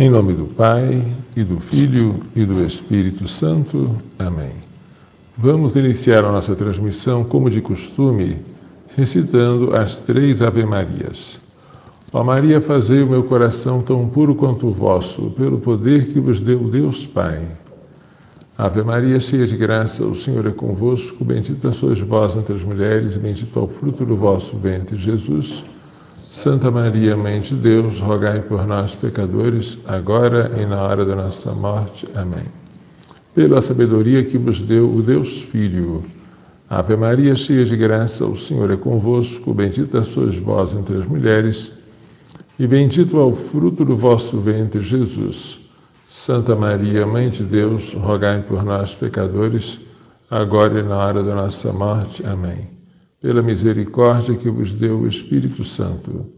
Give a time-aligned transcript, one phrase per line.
[0.00, 3.96] Em nome do Pai, e do Filho, e do Espírito Santo.
[4.16, 4.52] Amém.
[5.36, 8.38] Vamos iniciar a nossa transmissão, como de costume,
[8.94, 11.40] recitando as três Ave-Marias.
[12.12, 16.40] Ó Maria, fazei o meu coração tão puro quanto o vosso, pelo poder que vos
[16.40, 17.48] deu Deus Pai.
[18.56, 23.16] Ave Maria, cheia de graça, o Senhor é convosco, bendita sois vós entre as mulheres,
[23.16, 25.64] e bendito é o fruto do vosso ventre, Jesus.
[26.30, 31.52] Santa Maria, Mãe de Deus, rogai por nós, pecadores, agora e na hora da nossa
[31.52, 32.06] morte.
[32.14, 32.44] Amém.
[33.34, 36.04] Pela sabedoria que vos deu o Deus Filho.
[36.68, 41.72] Ave Maria, cheia de graça, o Senhor é convosco, bendita sois vós entre as mulheres,
[42.58, 45.58] e bendito é o fruto do vosso ventre, Jesus.
[46.06, 49.80] Santa Maria, Mãe de Deus, rogai por nós, pecadores,
[50.30, 52.24] agora e na hora da nossa morte.
[52.24, 52.77] Amém
[53.20, 56.32] pela misericórdia que vos deu o Espírito Santo.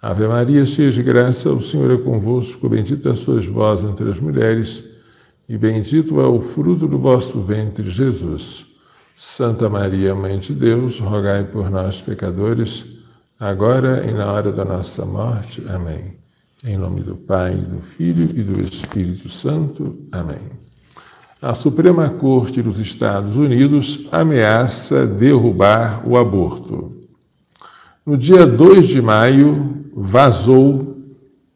[0.00, 4.84] Ave Maria, cheia de graça, o Senhor é convosco, bendita sois vós entre as mulheres,
[5.48, 8.66] e bendito é o fruto do vosso ventre, Jesus.
[9.16, 12.86] Santa Maria, Mãe de Deus, rogai por nós, pecadores,
[13.40, 15.64] agora e na hora da nossa morte.
[15.68, 16.16] Amém.
[16.62, 20.06] Em nome do Pai, do Filho e do Espírito Santo.
[20.12, 20.67] Amém
[21.40, 26.92] a Suprema Corte dos Estados Unidos ameaça derrubar o aborto.
[28.04, 30.96] No dia 2 de maio, vazou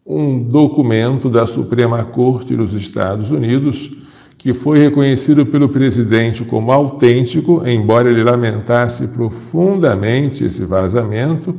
[0.06, 3.90] um documento da Suprema Corte dos Estados Unidos
[4.38, 11.54] que foi reconhecido pelo presidente como autêntico, embora ele lamentasse profundamente esse vazamento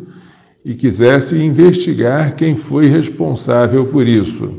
[0.66, 4.52] e quisesse investigar quem foi responsável por isso.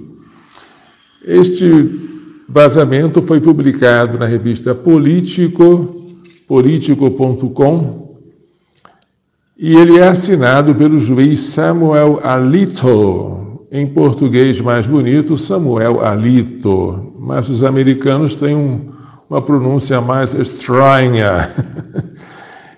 [1.22, 2.03] Este
[2.48, 5.94] vazamento foi publicado na revista Político,
[6.46, 8.04] político.com,
[9.56, 17.48] e ele é assinado pelo juiz Samuel Alito, em português mais bonito, Samuel Alito, mas
[17.48, 18.86] os americanos têm um,
[19.28, 21.50] uma pronúncia mais estranha.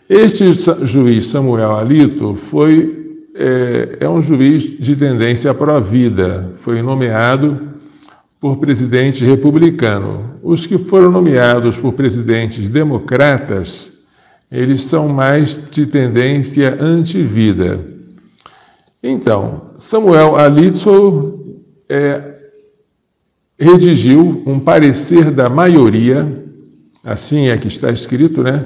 [0.08, 0.52] Este
[0.84, 7.65] juiz Samuel Alito foi é, é um juiz de tendência pró-vida, foi nomeado
[8.46, 10.38] por presidente republicano.
[10.40, 13.92] Os que foram nomeados por presidentes democratas,
[14.48, 17.80] eles são mais de tendência anti-vida.
[19.02, 21.56] Então, Samuel Alito
[21.88, 22.36] é,
[23.58, 26.44] redigiu um parecer da maioria,
[27.02, 28.64] assim é que está escrito, né?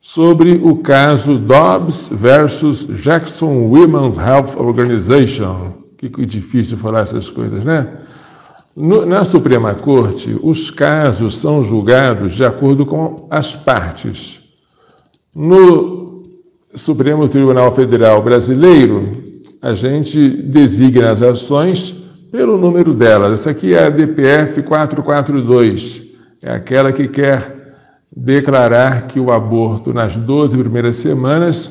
[0.00, 5.74] Sobre o caso Dobbs versus Jackson Women's Health Organization.
[5.98, 7.86] Que difícil falar essas coisas, né?
[8.80, 14.40] No, na Suprema Corte, os casos são julgados de acordo com as partes.
[15.34, 16.24] No
[16.74, 19.18] Supremo Tribunal Federal Brasileiro,
[19.60, 21.94] a gente designa as ações
[22.32, 23.40] pelo número delas.
[23.40, 26.02] Essa aqui é a DPF 442,
[26.40, 27.74] é aquela que quer
[28.16, 31.70] declarar que o aborto nas 12 primeiras semanas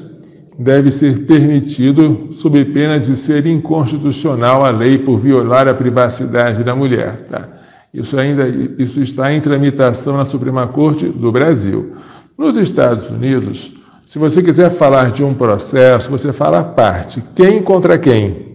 [0.60, 6.76] deve ser permitido sob pena de ser inconstitucional a lei por violar a privacidade da
[6.76, 7.28] mulher.
[7.30, 7.48] Tá?
[7.94, 8.46] Isso ainda
[8.78, 11.94] isso está em tramitação na Suprema Corte do Brasil.
[12.38, 13.72] Nos Estados Unidos,
[14.06, 18.50] se você quiser falar de um processo, você fala parte, quem contra quem,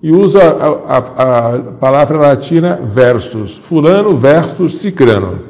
[0.00, 5.40] e usa a, a, a palavra latina versus, fulano versus cicrano.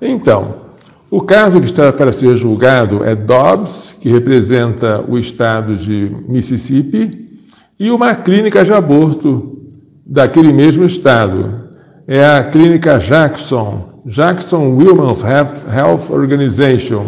[0.00, 0.65] Então,
[1.10, 7.40] o caso que está para ser julgado é Dobbs, que representa o estado de Mississippi,
[7.78, 9.56] e uma clínica de aborto
[10.04, 11.66] daquele mesmo estado.
[12.08, 17.06] É a clínica Jackson, Jackson Women's Health Organization,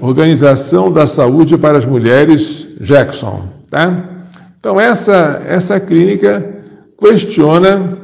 [0.00, 4.04] Organização da Saúde para as Mulheres Jackson, tá?
[4.58, 6.44] Então essa essa clínica
[6.98, 7.95] questiona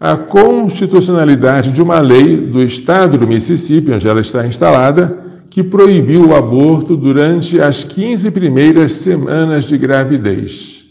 [0.00, 5.18] a constitucionalidade de uma lei do estado do Mississippi, onde ela está instalada,
[5.50, 10.84] que proibiu o aborto durante as 15 primeiras semanas de gravidez.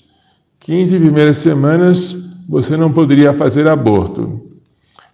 [0.60, 2.18] 15 primeiras semanas
[2.50, 4.42] você não poderia fazer aborto.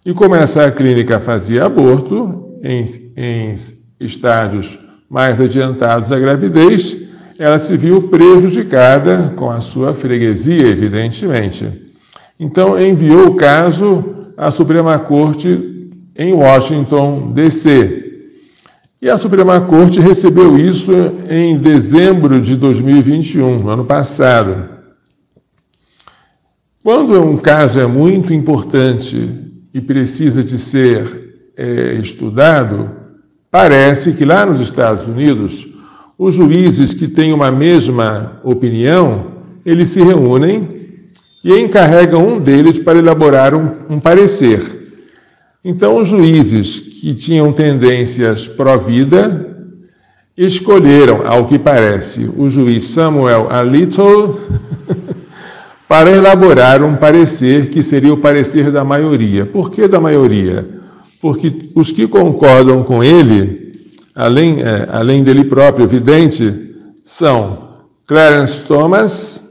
[0.04, 2.84] E como essa clínica fazia aborto em,
[3.16, 3.54] em
[4.00, 6.96] estádios mais adiantados da gravidez,
[7.38, 11.83] ela se viu prejudicada com a sua freguesia, evidentemente.
[12.38, 14.04] Então, enviou o caso
[14.36, 18.04] à Suprema Corte em Washington, D.C.
[19.00, 20.92] E a Suprema Corte recebeu isso
[21.28, 24.68] em dezembro de 2021, no ano passado.
[26.82, 29.30] Quando um caso é muito importante
[29.72, 32.90] e precisa de ser é, estudado,
[33.50, 35.68] parece que lá nos Estados Unidos,
[36.18, 39.32] os juízes que têm uma mesma opinião,
[39.64, 40.73] eles se reúnem
[41.44, 44.82] e encarregam um deles para elaborar um, um parecer.
[45.62, 49.54] Então, os juízes que tinham tendências pró-vida
[50.36, 54.40] escolheram, ao que parece, o juiz Samuel Alito
[55.86, 59.44] para elaborar um parecer que seria o parecer da maioria.
[59.44, 60.68] Por que da maioria?
[61.20, 66.74] Porque os que concordam com ele, além, é, além dele próprio, evidente,
[67.04, 67.68] são
[68.06, 69.42] Clarence Thomas,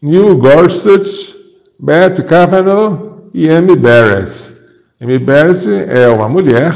[0.00, 1.36] Neil Gorsuch,
[1.78, 4.54] Beth Kavanaugh e Amy Barrett.
[5.00, 6.72] Amy Barrett é uma mulher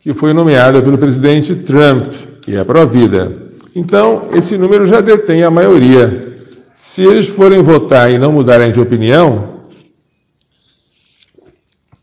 [0.00, 2.12] que foi nomeada pelo presidente Trump
[2.42, 3.50] que é pró-vida.
[3.74, 6.46] Então, esse número já detém a maioria.
[6.74, 9.62] Se eles forem votar e não mudarem de opinião,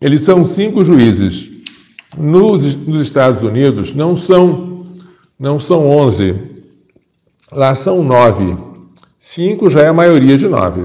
[0.02, 1.50] eles são cinco juízes.
[2.18, 4.86] Nos, nos Estados Unidos não são
[5.40, 6.36] não são onze.
[7.52, 8.73] Lá são nove.
[9.25, 10.81] Cinco já é a maioria de nove.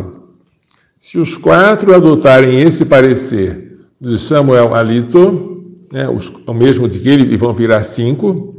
[1.00, 7.08] Se os quatro adotarem esse parecer de Samuel Alito, né, os, o mesmo de que
[7.08, 8.54] ele, e vão virar cinco,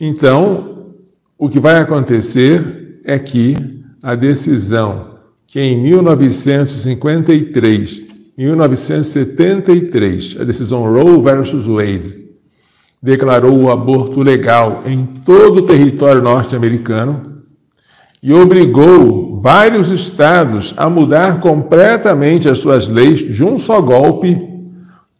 [0.00, 0.94] então,
[1.36, 3.54] o que vai acontecer é que
[4.02, 12.24] a decisão que em 1953, 1973, a decisão Roe versus Wade,
[13.02, 17.35] declarou o aborto legal em todo o território norte-americano
[18.22, 24.56] e obrigou vários estados a mudar completamente as suas leis de um só golpe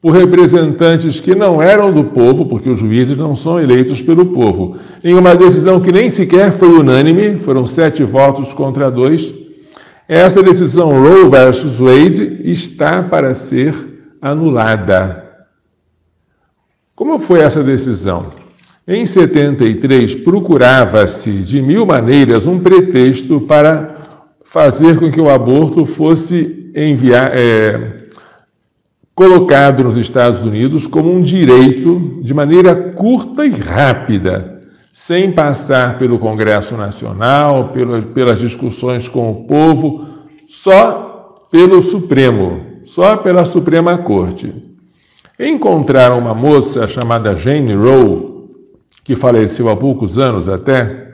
[0.00, 4.76] por representantes que não eram do povo, porque os juízes não são eleitos pelo povo,
[5.02, 9.34] em uma decisão que nem sequer foi unânime, foram sete votos contra dois.
[10.08, 15.25] Esta decisão Roe versus Wade está para ser anulada.
[16.94, 18.45] Como foi essa decisão?
[18.88, 23.96] Em 73, procurava-se de mil maneiras um pretexto para
[24.44, 28.04] fazer com que o aborto fosse enviar, é,
[29.12, 34.62] colocado nos Estados Unidos como um direito de maneira curta e rápida,
[34.92, 37.72] sem passar pelo Congresso Nacional,
[38.14, 40.06] pelas discussões com o povo,
[40.48, 44.54] só pelo Supremo, só pela Suprema Corte.
[45.40, 48.35] Encontraram uma moça chamada Jane Roe,
[49.06, 51.06] que faleceu há poucos anos até.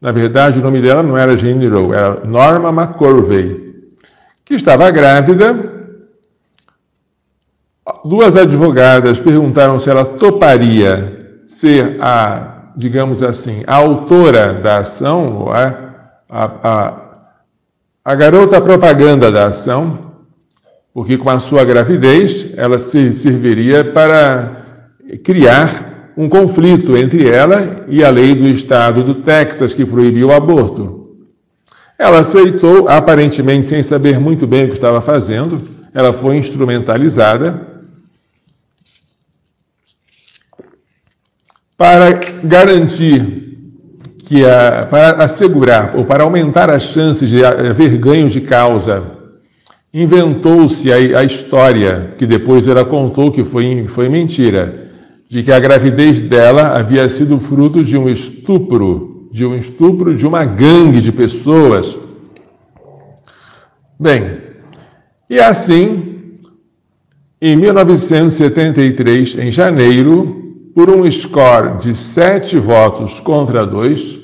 [0.00, 3.74] Na verdade, o nome dela não era Jane Roe, era Norma McCorvey,
[4.44, 5.74] que estava grávida
[8.04, 16.52] duas advogadas perguntaram se ela toparia ser a, digamos assim, a autora da ação, a,
[16.62, 16.94] a,
[18.04, 20.12] a garota propaganda da ação,
[20.94, 24.64] porque com a sua gravidez ela se serviria para
[25.24, 30.32] criar um conflito entre ela e a lei do estado do Texas que proibiu o
[30.32, 31.04] aborto.
[31.98, 37.76] Ela aceitou, aparentemente sem saber muito bem o que estava fazendo, ela foi instrumentalizada
[41.76, 43.46] para garantir
[44.18, 49.04] que a, para assegurar ou para aumentar as chances de haver ganho de causa,
[49.92, 54.85] inventou-se a, a, história que depois ela contou que foi, foi mentira,
[55.28, 60.26] de que a gravidez dela havia sido fruto de um estupro, de um estupro de
[60.26, 61.98] uma gangue de pessoas.
[63.98, 64.38] Bem,
[65.28, 66.38] e assim,
[67.40, 74.20] em 1973, em janeiro, por um score de sete votos contra dois,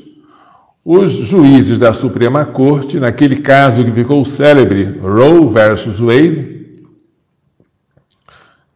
[0.85, 6.52] os juízes da Suprema Corte, naquele caso que ficou célebre, Roe versus Wade,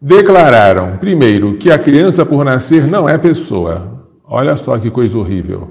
[0.07, 4.07] declararam, primeiro, que a criança por nascer não é pessoa.
[4.25, 5.69] Olha só que coisa horrível.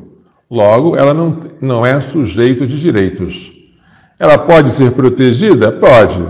[0.51, 3.53] Logo, ela não, não é sujeito de direitos.
[4.19, 5.71] Ela pode ser protegida?
[5.71, 6.21] Pode.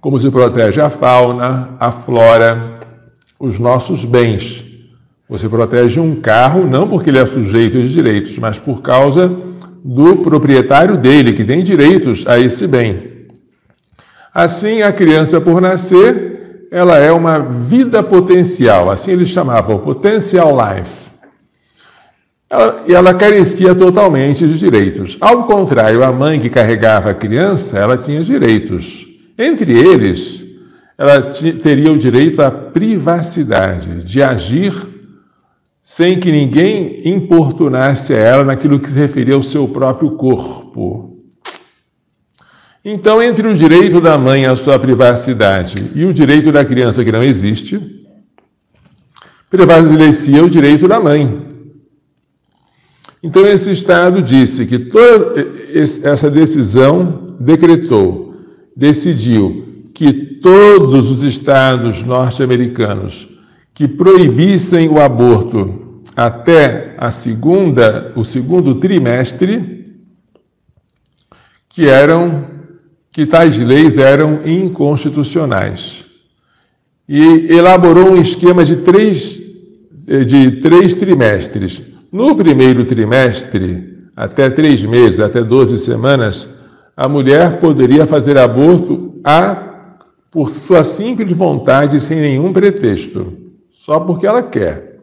[0.00, 2.80] Como se protege a fauna, a flora,
[3.38, 4.64] os nossos bens.
[5.28, 9.32] Você protege um carro não porque ele é sujeito de direitos, mas por causa
[9.84, 13.13] do proprietário dele, que tem direitos a esse bem.
[14.34, 21.04] Assim, a criança por nascer, ela é uma vida potencial, assim eles chamavam, potential life.
[22.50, 25.16] Ela, e ela carecia totalmente de direitos.
[25.20, 29.06] Ao contrário, a mãe que carregava a criança, ela tinha direitos.
[29.38, 30.44] Entre eles,
[30.98, 31.22] ela
[31.62, 34.74] teria o direito à privacidade, de agir
[35.80, 41.13] sem que ninguém importunasse a ela naquilo que se referia ao seu próprio corpo.
[42.84, 47.10] Então, entre o direito da mãe à sua privacidade e o direito da criança que
[47.10, 47.80] não existe,
[49.48, 51.46] prevalecia o direito da mãe.
[53.22, 55.46] Então, esse Estado disse que toda
[56.02, 58.34] essa decisão decretou,
[58.76, 60.12] decidiu que
[60.42, 63.28] todos os estados norte-americanos
[63.72, 70.02] que proibissem o aborto até a segunda, o segundo trimestre,
[71.70, 72.53] que eram
[73.14, 76.04] que tais leis eram inconstitucionais.
[77.08, 79.40] E elaborou um esquema de três,
[80.26, 81.80] de três trimestres.
[82.10, 86.48] No primeiro trimestre, até três meses, até 12 semanas,
[86.96, 89.92] a mulher poderia fazer aborto a,
[90.28, 93.32] por sua simples vontade, sem nenhum pretexto,
[93.72, 94.98] só porque ela quer.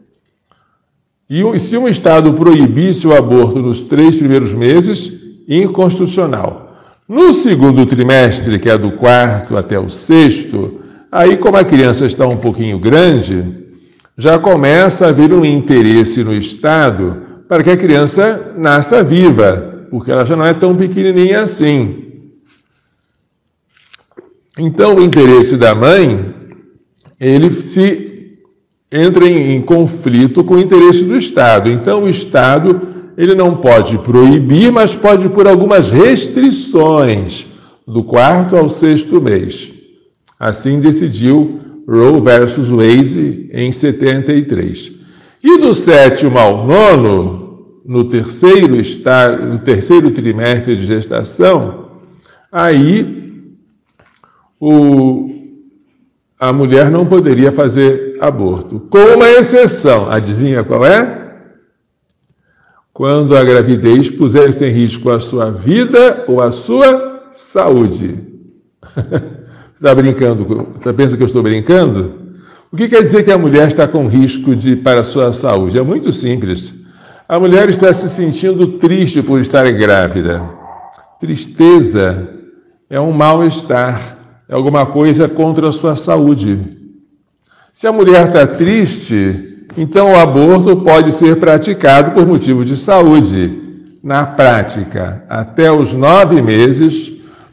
[1.30, 5.10] E se um Estado proibisse o aborto nos três primeiros meses,
[5.48, 6.61] inconstitucional.
[7.12, 10.80] No segundo trimestre, que é do quarto até o sexto,
[11.12, 13.66] aí, como a criança está um pouquinho grande,
[14.16, 20.10] já começa a haver um interesse no Estado para que a criança nasça viva, porque
[20.10, 22.22] ela já não é tão pequenininha assim.
[24.56, 26.34] Então, o interesse da mãe,
[27.20, 28.38] ele se
[28.90, 31.68] entra em, em conflito com o interesse do Estado.
[31.68, 37.46] Então, o Estado ele não pode proibir, mas pode pôr algumas restrições
[37.86, 39.72] do quarto ao sexto mês.
[40.38, 44.92] Assim decidiu Roe versus Wade em 73.
[45.42, 48.76] E do sétimo ao nono, no terceiro,
[49.48, 51.90] no terceiro trimestre de gestação,
[52.50, 53.22] aí
[54.60, 55.30] o,
[56.38, 60.08] a mulher não poderia fazer aborto, com uma exceção.
[60.08, 61.21] Adivinha qual é?
[62.92, 68.18] Quando a gravidez pusesse em risco a sua vida ou a sua saúde.
[69.74, 70.44] Está brincando?
[70.80, 72.20] Você pensa que eu estou brincando?
[72.70, 75.78] O que quer dizer que a mulher está com risco de, para a sua saúde?
[75.78, 76.74] É muito simples.
[77.28, 80.42] A mulher está se sentindo triste por estar grávida.
[81.20, 82.28] Tristeza
[82.90, 84.18] é um mal-estar,
[84.48, 86.58] é alguma coisa contra a sua saúde.
[87.72, 93.60] Se a mulher está triste, então, o aborto pode ser praticado por motivo de saúde.
[94.02, 97.12] Na prática, até os nove meses,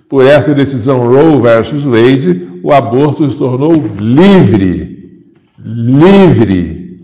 [0.09, 5.23] por essa decisão Roe versus Wade, o aborto se tornou livre,
[5.63, 6.99] livre,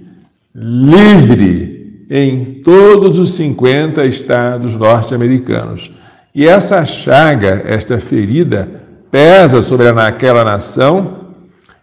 [0.53, 5.91] livre em todos os 50 estados norte-americanos.
[6.33, 8.67] E essa chaga, esta ferida,
[9.11, 11.24] pesa sobre aquela nação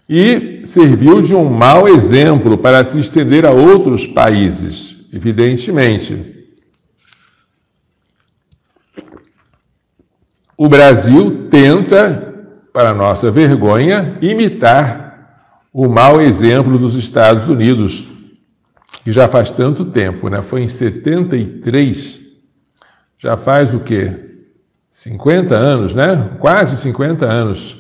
[0.08, 6.44] e serviu de um mau exemplo para se estender a outros países, evidentemente.
[10.56, 12.34] O Brasil tenta,
[12.72, 15.02] para nossa vergonha, imitar
[15.72, 18.08] o mau exemplo dos Estados Unidos,
[19.02, 20.42] que já faz tanto tempo, né?
[20.42, 22.22] Foi em 73,
[23.18, 24.30] já faz o quê?
[24.92, 26.30] 50 anos, né?
[26.38, 27.76] Quase 50 anos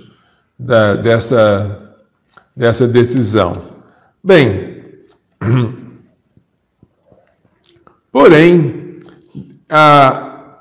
[0.58, 1.81] da, dessa
[2.56, 3.62] dessa decisão.
[4.22, 4.82] Bem,
[8.12, 8.96] porém,
[9.68, 10.56] a,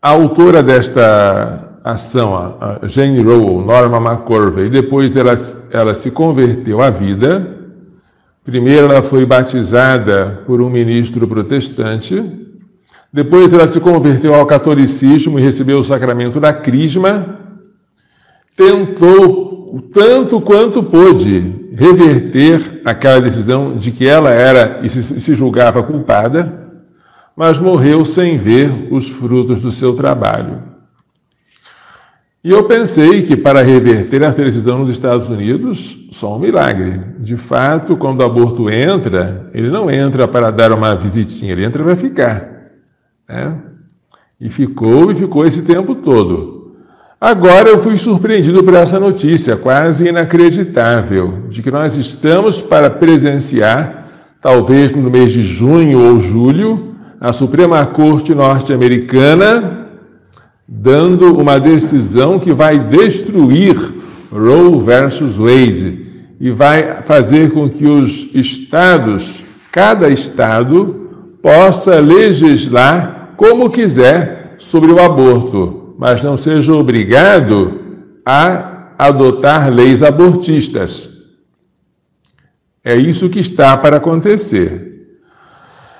[0.00, 5.34] a autora desta ação, a Jane Rowe, Norma McCorvey, depois ela,
[5.70, 7.54] ela se converteu à vida.
[8.44, 12.22] Primeiro ela foi batizada por um ministro protestante,
[13.12, 17.38] depois ela se converteu ao catolicismo e recebeu o sacramento da crisma,
[18.56, 19.55] tentou
[19.92, 26.66] tanto quanto pôde reverter aquela decisão de que ela era e se, se julgava culpada,
[27.36, 30.62] mas morreu sem ver os frutos do seu trabalho.
[32.46, 37.00] E eu pensei que para reverter essa decisão nos Estados Unidos, só um milagre.
[37.18, 41.82] De fato, quando o aborto entra, ele não entra para dar uma visitinha, ele entra
[41.82, 42.48] para ficar.
[43.28, 43.60] Né?
[44.40, 46.55] E ficou e ficou esse tempo todo.
[47.26, 54.06] Agora eu fui surpreendido por essa notícia, quase inacreditável, de que nós estamos para presenciar,
[54.40, 59.88] talvez no mês de junho ou julho, a Suprema Corte norte-americana
[60.68, 63.76] dando uma decisão que vai destruir
[64.30, 66.06] Roe versus Wade
[66.40, 69.42] e vai fazer com que os estados,
[69.72, 71.10] cada estado,
[71.42, 77.80] possa legislar como quiser sobre o aborto mas não seja obrigado
[78.24, 81.08] a adotar leis abortistas.
[82.84, 85.16] É isso que está para acontecer.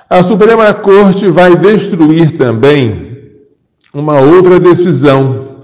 [0.09, 3.17] A Suprema Corte vai destruir também
[3.93, 5.63] uma outra decisão,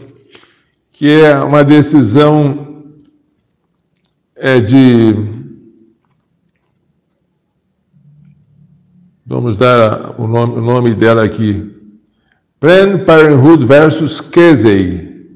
[0.91, 2.83] que é uma decisão
[4.35, 5.15] é, de.
[9.25, 11.73] vamos dar o nome, o nome dela aqui.
[12.63, 15.27] Planned Parenthood versus Casey.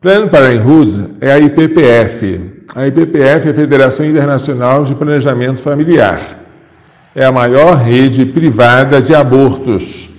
[0.00, 2.64] Planned Parenthood é a IPPF.
[2.74, 6.20] A IPPF é a Federação Internacional de Planejamento Familiar.
[7.14, 10.10] É a maior rede privada de abortos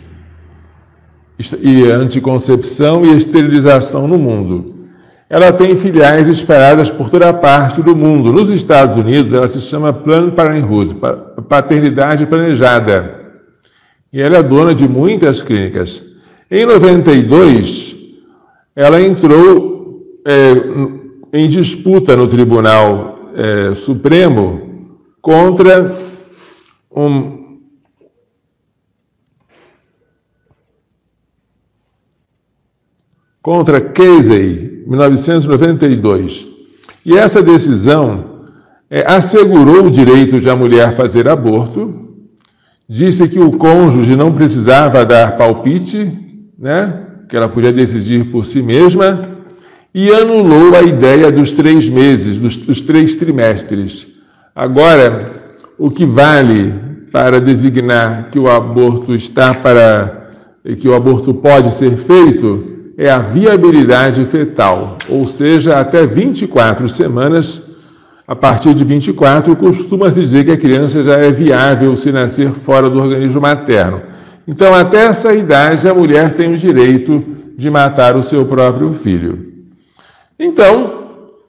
[1.60, 4.88] e anticoncepção e esterilização no mundo.
[5.30, 8.32] Ela tem filiais espalhadas por toda parte do mundo.
[8.32, 10.96] Nos Estados Unidos, ela se chama Planned Parenthood,
[11.50, 13.17] Paternidade Planejada.
[14.12, 16.04] E ela é dona de muitas clínicas.
[16.50, 17.96] Em 92,
[18.76, 25.96] ela entrou é, em disputa no Tribunal é, Supremo contra
[26.90, 27.60] um,
[33.42, 36.50] contra Casey, 1992.
[37.06, 38.38] E essa decisão
[38.90, 42.07] é, assegurou o direito de a mulher fazer aborto,
[42.88, 46.12] disse que o cônjuge não precisava dar palpite,
[46.58, 49.38] né, que ela podia decidir por si mesma,
[49.94, 54.08] e anulou a ideia dos três meses, dos, dos três trimestres.
[54.56, 55.32] Agora,
[55.78, 56.74] o que vale
[57.12, 60.30] para designar que o aborto está para
[60.80, 67.62] que o aborto pode ser feito é a viabilidade fetal, ou seja, até 24 semanas.
[68.28, 72.90] A partir de 24, costuma-se dizer que a criança já é viável se nascer fora
[72.90, 74.02] do organismo materno.
[74.46, 77.24] Então, até essa idade, a mulher tem o direito
[77.58, 79.54] de matar o seu próprio filho.
[80.38, 81.06] Então,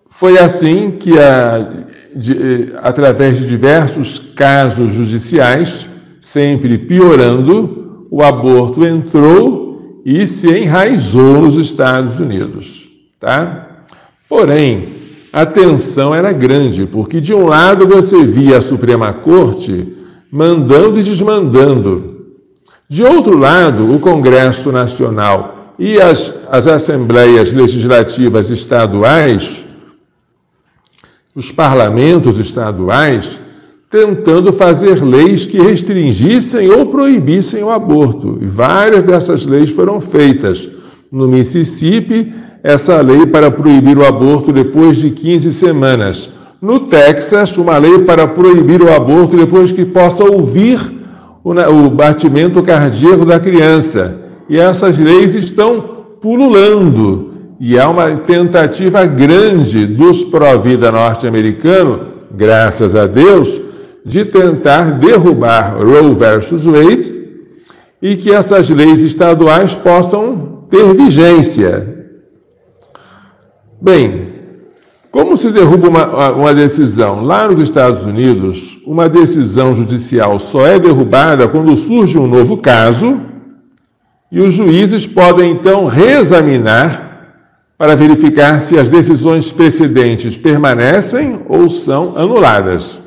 [0.08, 1.68] foi assim que, a,
[2.14, 5.88] de, através de diversos casos judiciais,
[6.22, 13.84] sempre piorando, o aborto entrou e se enraizou nos Estados Unidos, tá?
[14.28, 14.97] Porém,
[15.32, 19.94] a tensão era grande, porque de um lado você via a Suprema Corte
[20.30, 22.26] mandando e desmandando.
[22.88, 29.64] De outro lado, o Congresso Nacional e as, as assembleias legislativas estaduais,
[31.34, 33.38] os parlamentos estaduais,
[33.90, 38.38] tentando fazer leis que restringissem ou proibissem o aborto.
[38.40, 40.68] E várias dessas leis foram feitas.
[41.10, 42.34] No Mississippi,
[42.68, 46.28] essa lei para proibir o aborto depois de 15 semanas.
[46.60, 50.78] No Texas, uma lei para proibir o aborto depois que possa ouvir
[51.42, 54.20] o batimento cardíaco da criança.
[54.50, 55.80] E essas leis estão
[56.20, 57.32] pululando.
[57.58, 62.00] E há uma tentativa grande dos pró-vida norte-americanos,
[62.30, 63.58] graças a Deus,
[64.04, 67.14] de tentar derrubar Roe versus Wade
[68.02, 71.97] e que essas leis estaduais possam ter vigência.
[73.80, 74.32] Bem,
[75.10, 77.22] como se derruba uma, uma decisão?
[77.22, 83.20] Lá nos Estados Unidos, uma decisão judicial só é derrubada quando surge um novo caso
[84.30, 87.08] e os juízes podem então reexaminar
[87.78, 93.00] para verificar se as decisões precedentes permanecem ou são anuladas.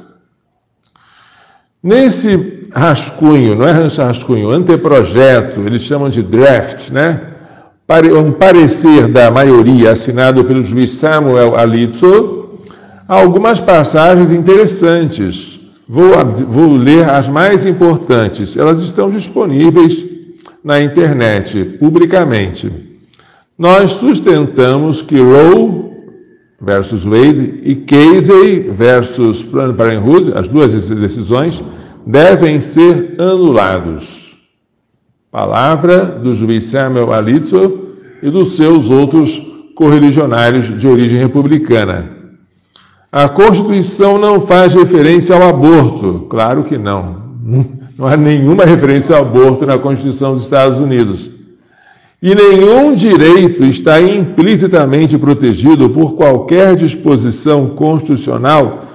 [1.83, 7.30] Nesse rascunho, não é rascunho, anteprojeto, eles chamam de draft, né?
[7.91, 12.57] Um parecer da maioria assinado pelo juiz Samuel Alito,
[13.05, 15.59] algumas passagens interessantes.
[15.89, 16.13] Vou,
[16.47, 18.55] vou ler as mais importantes.
[18.55, 20.05] Elas estão disponíveis
[20.63, 22.71] na internet, publicamente.
[23.57, 25.91] Nós sustentamos que Roe
[26.61, 31.61] versus Wade e Casey versus Planned Parenthood, as duas decisões,
[32.07, 34.37] devem ser anulados.
[35.29, 37.80] Palavra do juiz Samuel Alito
[38.21, 39.41] e dos seus outros
[39.75, 42.11] correligionários de origem republicana.
[43.11, 46.27] A Constituição não faz referência ao aborto.
[46.29, 47.21] Claro que não.
[47.97, 51.29] Não há nenhuma referência ao aborto na Constituição dos Estados Unidos.
[52.19, 58.85] E nenhum direito está implicitamente protegido por qualquer disposição constitucional,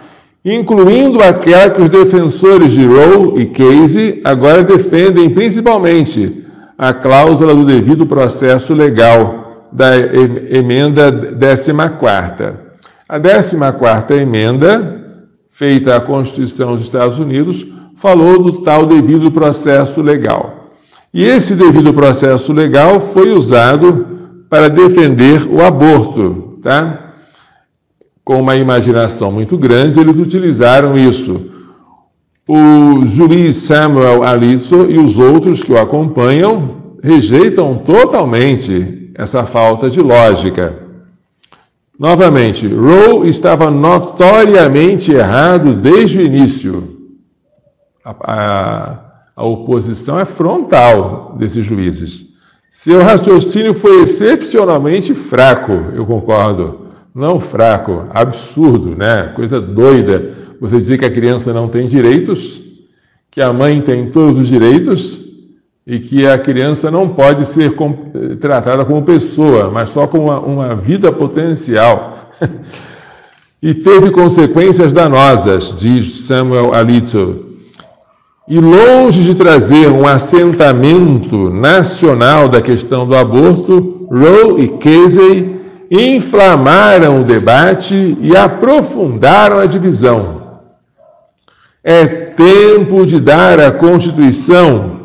[0.44, 6.45] incluindo aquela que os defensores de Roe e Casey agora defendem principalmente
[6.78, 12.54] a cláusula do devido processo legal da emenda 14.
[13.08, 15.04] A 14 emenda,
[15.50, 20.70] feita à Constituição dos Estados Unidos, falou do tal devido processo legal.
[21.12, 24.06] E esse devido processo legal foi usado
[24.50, 27.12] para defender o aborto, tá?
[28.22, 31.55] Com uma imaginação muito grande, eles utilizaram isso.
[32.48, 40.00] O juiz Samuel Alito e os outros que o acompanham rejeitam totalmente essa falta de
[40.00, 40.78] lógica.
[41.98, 46.96] Novamente, Roe estava notoriamente errado desde o início.
[48.04, 52.26] A, a, A oposição é frontal desses juízes.
[52.70, 56.86] Seu raciocínio foi excepcionalmente fraco, eu concordo.
[57.14, 59.32] Não fraco, absurdo, né?
[59.34, 60.35] Coisa doida.
[60.60, 62.62] Você dizer que a criança não tem direitos,
[63.30, 65.20] que a mãe tem todos os direitos
[65.86, 67.74] e que a criança não pode ser
[68.40, 72.30] tratada como pessoa, mas só como uma, uma vida potencial.
[73.62, 77.44] e teve consequências danosas, diz Samuel Alito.
[78.48, 85.56] E longe de trazer um assentamento nacional da questão do aborto, Roe e Casey
[85.90, 90.35] inflamaram o debate e aprofundaram a divisão.
[91.88, 94.96] É tempo de dar Constituição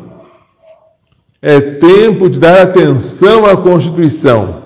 [1.40, 4.62] é tempo de dar atenção à Constituição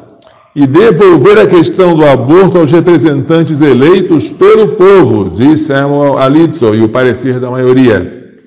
[0.55, 6.83] e devolver a questão do aborto aos representantes eleitos pelo povo, diz Samuel Alito e
[6.83, 8.41] o parecer da maioria.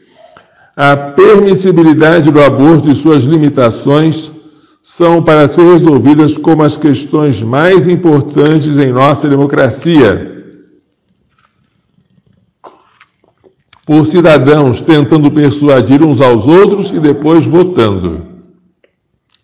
[0.76, 4.32] A permissibilidade do aborto e suas limitações
[4.84, 10.39] são para ser resolvidas como as questões mais importantes em nossa democracia.
[13.90, 18.22] Por cidadãos tentando persuadir uns aos outros e depois votando.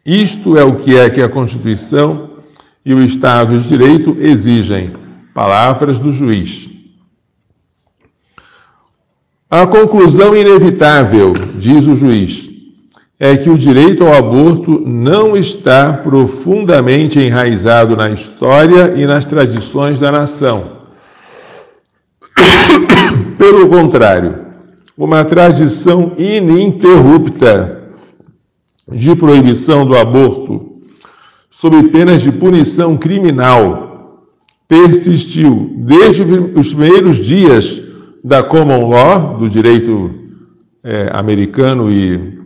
[0.06, 2.30] Isto é o que é que a Constituição
[2.86, 4.94] e o Estado de Direito exigem.
[5.34, 6.70] Palavras do juiz.
[9.50, 12.48] A conclusão inevitável, diz o juiz,
[13.20, 20.00] é que o direito ao aborto não está profundamente enraizado na história e nas tradições
[20.00, 20.75] da nação
[23.46, 24.44] pelo contrário,
[24.98, 27.92] uma tradição ininterrupta
[28.92, 30.82] de proibição do aborto,
[31.52, 34.26] sob penas de punição criminal,
[34.68, 37.84] persistiu desde os primeiros dias
[38.24, 40.12] da common law, do direito
[40.84, 42.40] é, americano e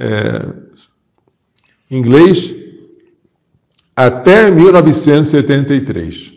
[0.00, 0.46] é,
[1.88, 2.52] inglês,
[3.94, 6.32] até 1973.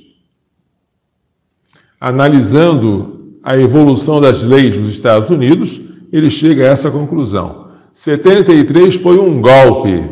[1.99, 7.67] Analisando a evolução das leis nos Estados Unidos, ele chega a essa conclusão.
[7.93, 10.09] 73 foi um golpe,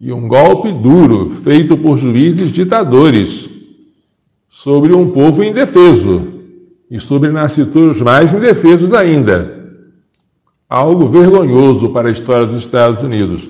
[0.00, 3.48] e um golpe duro, feito por juízes ditadores,
[4.48, 6.34] sobre um povo indefeso
[6.90, 9.54] e sobre nascituros mais indefesos ainda.
[10.68, 13.48] Algo vergonhoso para a história dos Estados Unidos.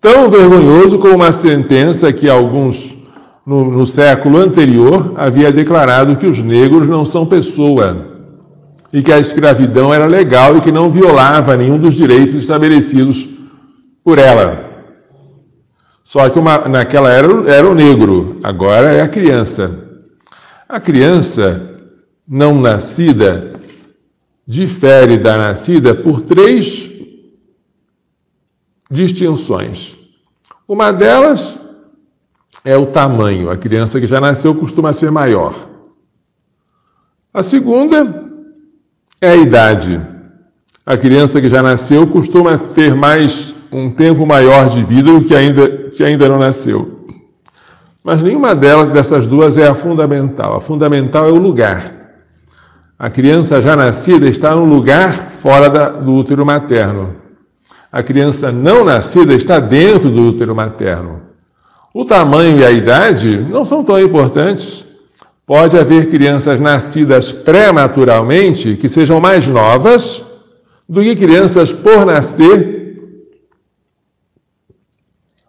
[0.00, 2.96] Tão vergonhoso como uma sentença que alguns
[3.44, 8.11] no, no século anterior havia declarado que os negros não são pessoa
[8.92, 13.28] e que a escravidão era legal e que não violava nenhum dos direitos estabelecidos
[14.04, 14.70] por ela.
[16.04, 19.88] Só que uma, naquela era, era o negro, agora é a criança.
[20.68, 21.80] A criança
[22.28, 23.60] não nascida
[24.46, 26.90] difere da nascida por três
[28.90, 29.96] distinções.
[30.68, 31.58] Uma delas
[32.64, 33.50] é o tamanho.
[33.50, 35.68] A criança que já nasceu costuma ser maior.
[37.32, 38.31] A segunda
[39.22, 40.00] é a idade.
[40.84, 45.32] A criança que já nasceu costuma ter mais um tempo maior de vida do que
[45.32, 47.06] ainda, que ainda não nasceu.
[48.02, 50.56] Mas nenhuma delas, dessas duas, é a fundamental.
[50.56, 51.94] A fundamental é o lugar.
[52.98, 57.14] A criança já nascida está no lugar fora da, do útero materno.
[57.92, 61.22] A criança não nascida está dentro do útero materno.
[61.94, 64.84] O tamanho e a idade não são tão importantes.
[65.46, 70.24] Pode haver crianças nascidas prematuralmente que sejam mais novas
[70.88, 72.96] do que crianças por nascer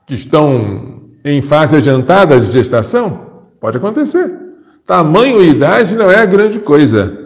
[0.08, 3.44] que estão em fase adiantada de gestação?
[3.60, 4.32] Pode acontecer.
[4.86, 7.20] Tamanho e idade não é a grande coisa.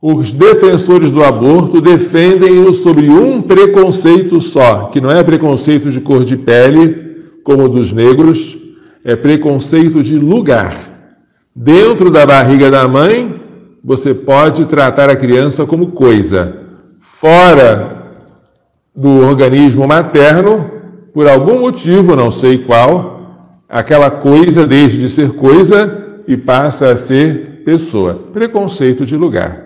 [0.00, 6.24] Os defensores do aborto defendem-o sobre um preconceito só, que não é preconceito de cor
[6.24, 8.56] de pele, como o dos negros,
[9.02, 10.93] é preconceito de lugar.
[11.56, 13.40] Dentro da barriga da mãe,
[13.82, 16.56] você pode tratar a criança como coisa.
[17.00, 18.02] Fora
[18.92, 20.68] do organismo materno,
[21.12, 26.96] por algum motivo, não sei qual, aquela coisa deixa de ser coisa e passa a
[26.96, 28.14] ser pessoa.
[28.32, 29.64] Preconceito de lugar.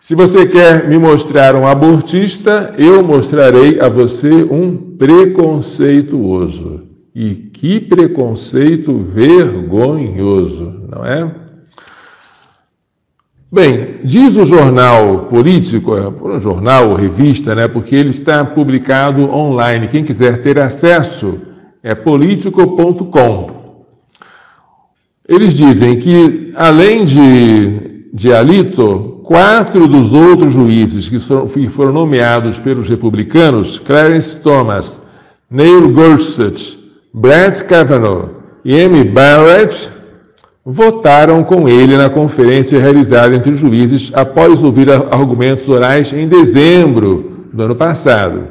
[0.00, 6.89] Se você quer me mostrar um abortista, eu mostrarei a você um preconceituoso.
[7.14, 11.34] E que preconceito vergonhoso, não é?
[13.52, 19.88] Bem, diz o jornal político, é, jornal ou revista, né, porque ele está publicado online.
[19.88, 21.40] Quem quiser ter acesso
[21.82, 23.60] é político.com.
[25.28, 32.88] Eles dizem que, além de, de Alito, quatro dos outros juízes que foram nomeados pelos
[32.88, 35.02] republicanos, Clarence Thomas,
[35.50, 36.79] Neil Gorsuch,
[37.12, 38.28] Brett Kavanaugh
[38.64, 39.90] e Amy Barrett,
[40.64, 47.48] votaram com ele na conferência realizada entre os juízes após ouvir argumentos orais em dezembro
[47.52, 48.44] do ano passado.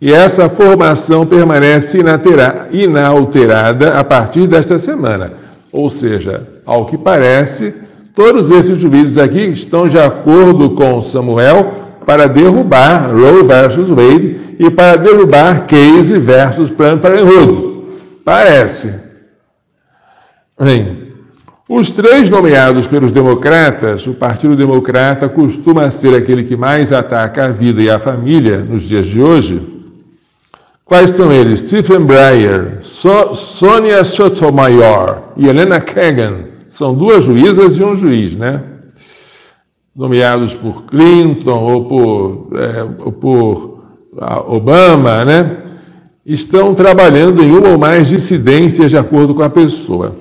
[0.00, 1.98] E essa formação permanece
[2.72, 5.32] inalterada a partir desta semana.
[5.72, 7.74] Ou seja, ao que parece,
[8.14, 11.72] todos esses juízes aqui estão de acordo com Samuel
[12.06, 17.67] para derrubar Roe versus Wade e para derrubar Case versus Planned Parenthood.
[18.28, 18.92] Parece.
[20.60, 21.14] Bem,
[21.66, 27.48] os três nomeados pelos democratas, o Partido Democrata costuma ser aquele que mais ataca a
[27.48, 29.66] vida e a família nos dias de hoje.
[30.84, 31.60] Quais são eles?
[31.60, 36.48] Stephen Breyer, so Sonia Sotomayor e Helena Kagan.
[36.68, 38.62] São duas juízas e um juiz, né?
[39.96, 43.78] Nomeados por Clinton ou por, é, ou por
[44.46, 45.57] Obama, né?
[46.28, 50.14] Estão trabalhando em uma ou mais dissidências de acordo com a pessoa.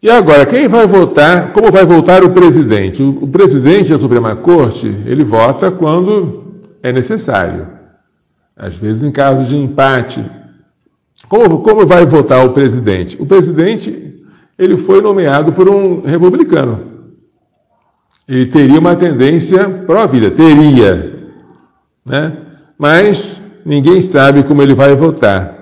[0.00, 1.52] E agora, quem vai votar?
[1.52, 3.02] Como vai votar o presidente?
[3.02, 7.66] O, presidente da Suprema Corte, ele vota quando é necessário.
[8.56, 10.24] Às vezes em casos de empate.
[11.28, 13.20] Como, como vai votar o presidente?
[13.20, 14.22] O presidente,
[14.56, 16.84] ele foi nomeado por um republicano.
[18.28, 21.32] Ele teria uma tendência pró-vida, teria.
[22.04, 22.32] Né?
[22.78, 25.56] Mas ninguém sabe como ele vai votar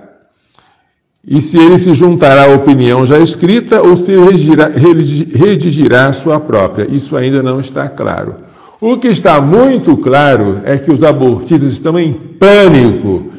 [1.26, 6.86] e se ele se juntará à opinião já escrita ou se redigirá, redigirá sua própria.
[6.90, 8.34] Isso ainda não está claro.
[8.78, 13.32] O que está muito claro é que os abortistas estão em pânico,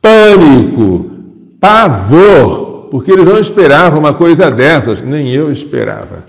[0.00, 1.10] pânico,
[1.60, 6.24] pavor, porque eles não esperavam uma coisa dessas, nem eu esperava.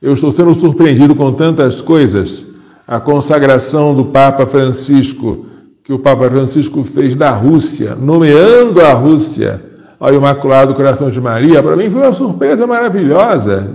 [0.00, 2.44] Eu estou sendo surpreendido com tantas coisas.
[2.88, 5.46] A consagração do Papa Francisco,
[5.84, 9.60] que o Papa Francisco fez da Rússia, nomeando a Rússia
[9.98, 13.70] ao Imaculado Coração de Maria, para mim foi uma surpresa maravilhosa.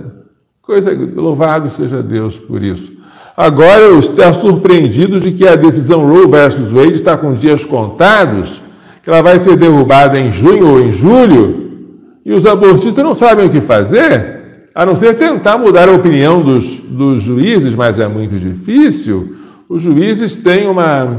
[0.62, 2.92] Coisa, louvado seja Deus por isso.
[3.36, 8.60] Agora eu estou surpreendido de que a decisão Roe versus Wade está com dias contados,
[9.02, 11.68] que ela vai ser derrubada em junho ou em julho,
[12.24, 16.42] e os abortistas não sabem o que fazer, a não ser tentar mudar a opinião
[16.42, 19.36] dos, dos juízes, mas é muito difícil.
[19.68, 21.16] Os juízes têm uma,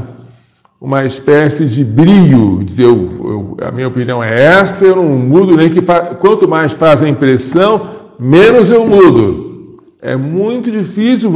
[0.80, 5.54] uma espécie de brio, dizer, eu, eu, a minha opinião é essa, eu não mudo
[5.54, 5.82] nem que
[6.18, 9.76] quanto mais faz a impressão, menos eu mudo.
[10.00, 11.30] É muito difícil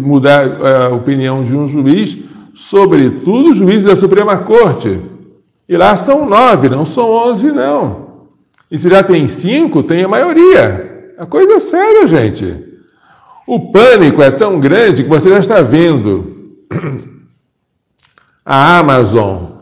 [0.00, 2.18] mudar a opinião de um juiz,
[2.52, 5.00] sobretudo juízes da Suprema Corte.
[5.68, 8.02] E lá são nove, não são onze, não.
[8.68, 11.12] E se já tem cinco, tem a maioria.
[11.16, 12.64] A coisa é séria, gente.
[13.46, 16.32] O pânico é tão grande que você já está vendo
[18.44, 19.52] a Amazon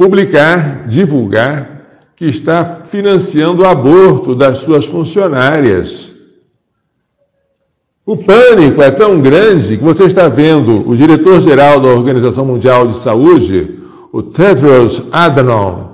[0.00, 1.80] publicar, divulgar
[2.16, 6.10] que está financiando o aborto das suas funcionárias.
[8.06, 12.96] O pânico é tão grande que você está vendo o diretor-geral da Organização Mundial de
[12.96, 13.78] Saúde,
[14.10, 15.90] o Tedros Adhanom,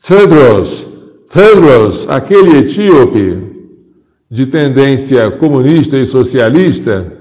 [0.00, 0.86] Tedros,
[1.28, 3.50] Tedros, aquele etíope
[4.30, 7.12] de tendência comunista e socialista,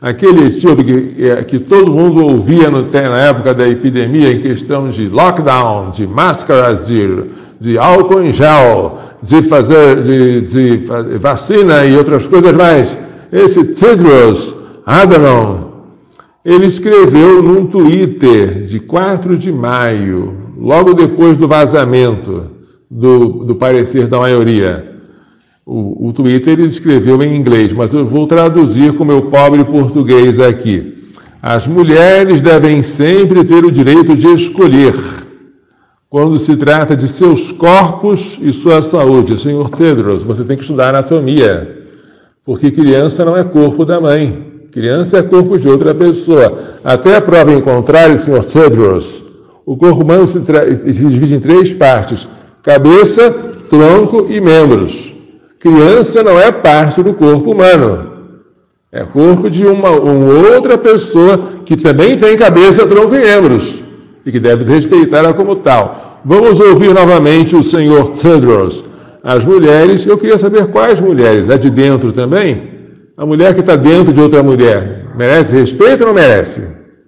[0.00, 4.88] aquele etíope que, é, que todo mundo ouvia no, na época da epidemia em questão
[4.88, 7.24] de lockdown, de máscaras, de,
[7.60, 12.98] de álcool em gel, de fazer de, de vacina e outras coisas mais.
[13.30, 14.54] Esse Tedros
[14.86, 15.70] Adhanom,
[16.44, 22.46] ele escreveu num Twitter de 4 de maio, logo depois do vazamento
[22.90, 24.89] do, do parecer da maioria,
[25.70, 30.40] o, o Twitter ele escreveu em inglês, mas eu vou traduzir com meu pobre português
[30.40, 30.98] aqui.
[31.40, 34.94] As mulheres devem sempre ter o direito de escolher
[36.08, 39.40] quando se trata de seus corpos e sua saúde.
[39.40, 41.86] Senhor Tedros, você tem que estudar anatomia,
[42.44, 46.80] porque criança não é corpo da mãe, criança é corpo de outra pessoa.
[46.82, 49.22] Até a prova em contrário, senhor Tedros,
[49.64, 52.28] o corpo humano se, se divide em três partes:
[52.60, 53.30] cabeça,
[53.70, 55.19] tronco e membros.
[55.60, 58.10] Criança não é parte do corpo humano.
[58.90, 63.80] É corpo de uma, uma outra pessoa que também tem cabeça, tronco e membros
[64.24, 66.20] e que deve respeitar como tal.
[66.24, 68.82] Vamos ouvir novamente o senhor Tedros.
[69.22, 71.48] As mulheres, eu queria saber quais mulheres.
[71.48, 72.70] É de dentro também?
[73.16, 76.62] A mulher que está dentro de outra mulher, merece respeito ou não merece?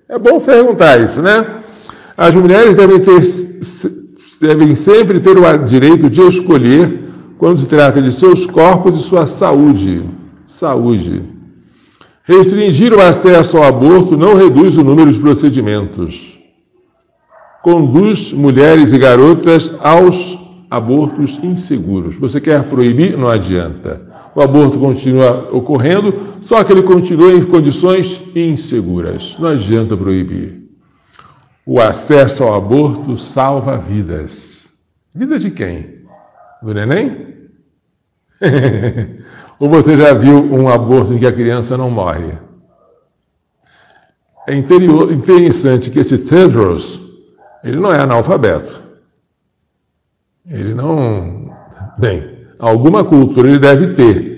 [0.09, 1.45] É bom perguntar isso, né?
[2.15, 3.19] As mulheres devem, ter,
[4.43, 7.02] devem sempre ter o direito de escolher
[7.43, 10.09] quando se trata de seus corpos e sua saúde.
[10.47, 11.25] Saúde.
[12.23, 16.39] Restringir o acesso ao aborto não reduz o número de procedimentos.
[17.61, 20.39] Conduz mulheres e garotas aos
[20.71, 22.15] abortos inseguros.
[22.15, 23.19] Você quer proibir?
[23.19, 24.01] Não adianta.
[24.37, 29.37] O aborto continua ocorrendo, só que ele continua em condições inseguras.
[29.37, 30.63] Não adianta proibir.
[31.67, 34.69] O acesso ao aborto salva vidas.
[35.13, 36.03] Vida de quem?
[36.63, 37.32] Do neném?
[39.59, 42.33] Ou você já viu um aborto em que a criança não morre?
[44.47, 47.01] É interior, interessante que esse Tedros,
[47.63, 48.83] ele não é analfabeto.
[50.45, 51.55] Ele não.
[51.97, 52.29] Bem,
[52.59, 54.33] alguma cultura ele deve ter.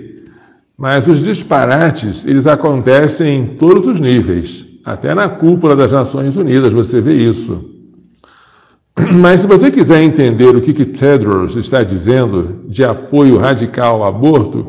[0.77, 4.67] Mas os disparates, eles acontecem em todos os níveis.
[4.85, 7.74] Até na cúpula das Nações Unidas você vê isso.
[9.13, 14.09] Mas se você quiser entender o que, que Tedros está dizendo de apoio radical ao
[14.09, 14.67] aborto,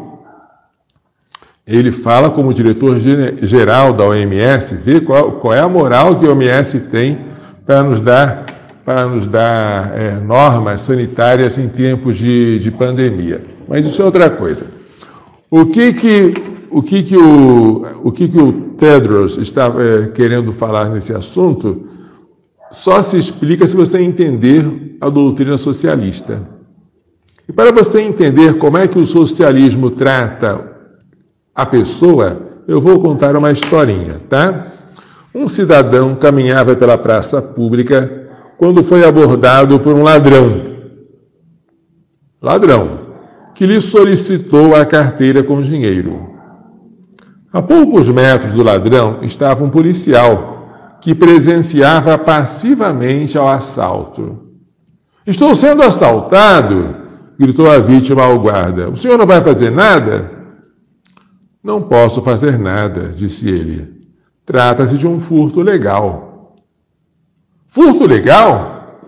[1.66, 6.30] ele fala como diretor geral da OMS, vê qual, qual é a moral que a
[6.30, 7.20] OMS tem
[7.66, 8.46] para nos dar,
[8.86, 13.44] para nos dar é, normas sanitárias em tempos de, de pandemia.
[13.68, 14.68] Mas isso é outra coisa.
[15.50, 16.34] O que que
[16.70, 21.88] o que que o, o, que que o Tedros está é, querendo falar nesse assunto
[22.76, 26.42] só se explica se você entender a doutrina socialista.
[27.48, 30.74] E para você entender como é que o socialismo trata
[31.54, 34.68] a pessoa, eu vou contar uma historinha, tá?
[35.34, 40.76] Um cidadão caminhava pela praça pública quando foi abordado por um ladrão.
[42.42, 43.00] Ladrão,
[43.54, 46.36] que lhe solicitou a carteira com dinheiro.
[47.54, 50.55] A poucos metros do ladrão estava um policial
[51.06, 54.39] que presenciava passivamente ao assalto.
[55.24, 56.96] Estou sendo assaltado,
[57.38, 58.89] gritou a vítima ao guarda.
[58.89, 60.32] O senhor não vai fazer nada?
[61.63, 64.08] Não posso fazer nada, disse ele.
[64.44, 66.56] Trata-se de um furto legal.
[67.68, 69.00] Furto legal?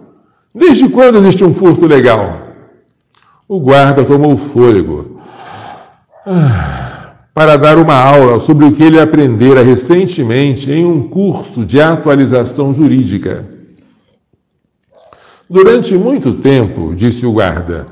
[0.54, 2.44] Desde quando existe um furto legal?
[3.48, 5.20] O guarda tomou fôlego.
[6.24, 6.87] Ah
[7.38, 12.74] para dar uma aula sobre o que ele aprendera recentemente em um curso de atualização
[12.74, 13.46] jurídica.
[15.48, 17.86] Durante muito tempo, disse o guarda,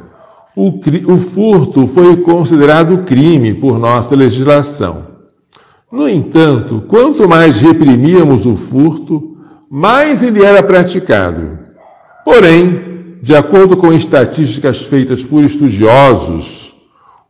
[0.56, 0.70] o,
[1.14, 5.06] o furto foi considerado crime por nossa legislação.
[5.92, 9.38] No entanto, quanto mais reprimíamos o furto,
[9.70, 11.60] mais ele era praticado.
[12.26, 16.65] Porém, de acordo com estatísticas feitas por estudiosos,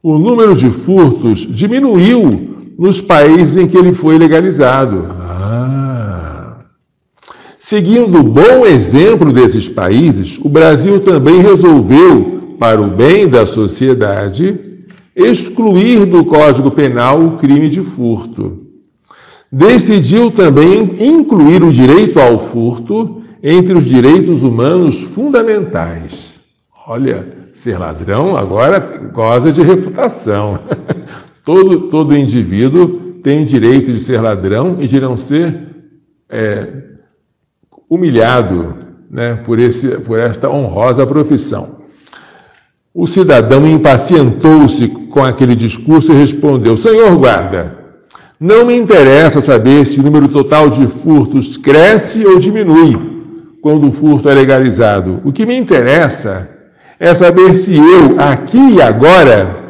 [0.08, 5.08] o número de furtos diminuiu nos países em que ele foi legalizado.
[5.10, 6.58] Ah.
[7.58, 14.60] Seguindo o bom exemplo desses países, o Brasil também resolveu, para o bem da sociedade,
[15.16, 18.60] excluir do Código Penal o crime de furto.
[19.52, 26.40] Decidiu também incluir o direito ao furto entre os direitos humanos fundamentais.
[26.88, 28.80] Olha, ser ladrão agora
[29.12, 30.60] goza de reputação.
[31.44, 35.68] todo, todo indivíduo tem direito de ser ladrão e de não ser
[36.30, 36.84] é,
[37.90, 38.76] humilhado
[39.10, 41.80] né, por, esse, por esta honrosa profissão.
[42.94, 47.78] O cidadão impacientou-se com aquele discurso e respondeu: Senhor guarda,
[48.40, 53.16] não me interessa saber se o número total de furtos cresce ou diminui
[53.62, 55.22] quando o furto é legalizado.
[55.24, 56.55] O que me interessa
[57.00, 59.64] é saber se eu, aqui e agora,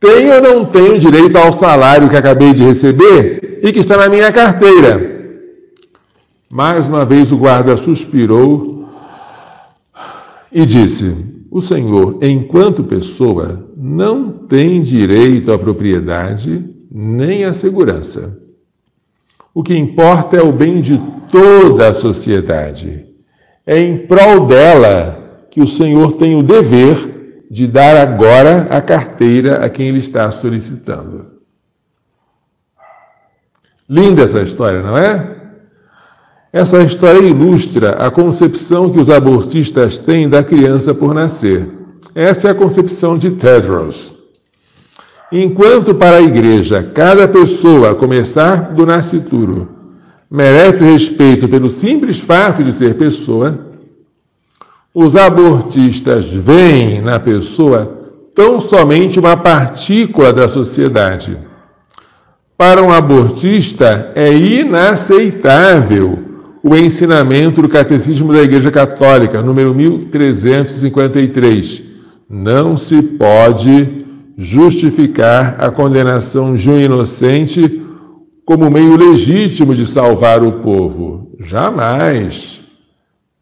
[0.00, 4.08] tenho ou não tenho direito ao salário que acabei de receber e que está na
[4.08, 5.18] minha carteira.
[6.50, 8.88] Mais uma vez o guarda suspirou
[10.52, 11.14] e disse:
[11.50, 18.38] O senhor, enquanto pessoa, não tem direito à propriedade nem à segurança.
[19.52, 20.98] O que importa é o bem de
[21.30, 23.06] toda a sociedade.
[23.66, 25.17] É em prol dela
[25.58, 30.30] que o Senhor tem o dever de dar agora a carteira a quem ele está
[30.30, 31.26] solicitando.
[33.90, 35.36] Linda essa história, não é?
[36.52, 41.68] Essa história ilustra a concepção que os abortistas têm da criança por nascer.
[42.14, 44.14] Essa é a concepção de Tedros.
[45.32, 49.68] Enquanto para a igreja cada pessoa, a começar do nascituro,
[50.30, 53.67] merece respeito pelo simples fato de ser pessoa,
[55.00, 58.00] os abortistas veem na pessoa
[58.34, 61.38] tão somente uma partícula da sociedade.
[62.56, 66.18] Para um abortista, é inaceitável
[66.64, 71.84] o ensinamento do Catecismo da Igreja Católica, número 1353.
[72.28, 74.04] Não se pode
[74.36, 77.84] justificar a condenação de um inocente
[78.44, 81.36] como meio legítimo de salvar o povo.
[81.38, 82.57] Jamais.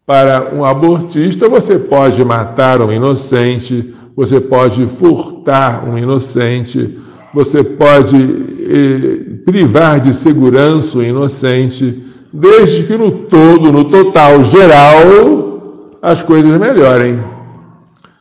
[0.07, 6.97] Para um abortista, você pode matar um inocente, você pode furtar um inocente,
[7.33, 15.97] você pode eh, privar de segurança o inocente, desde que no todo, no total geral,
[16.01, 17.19] as coisas melhorem.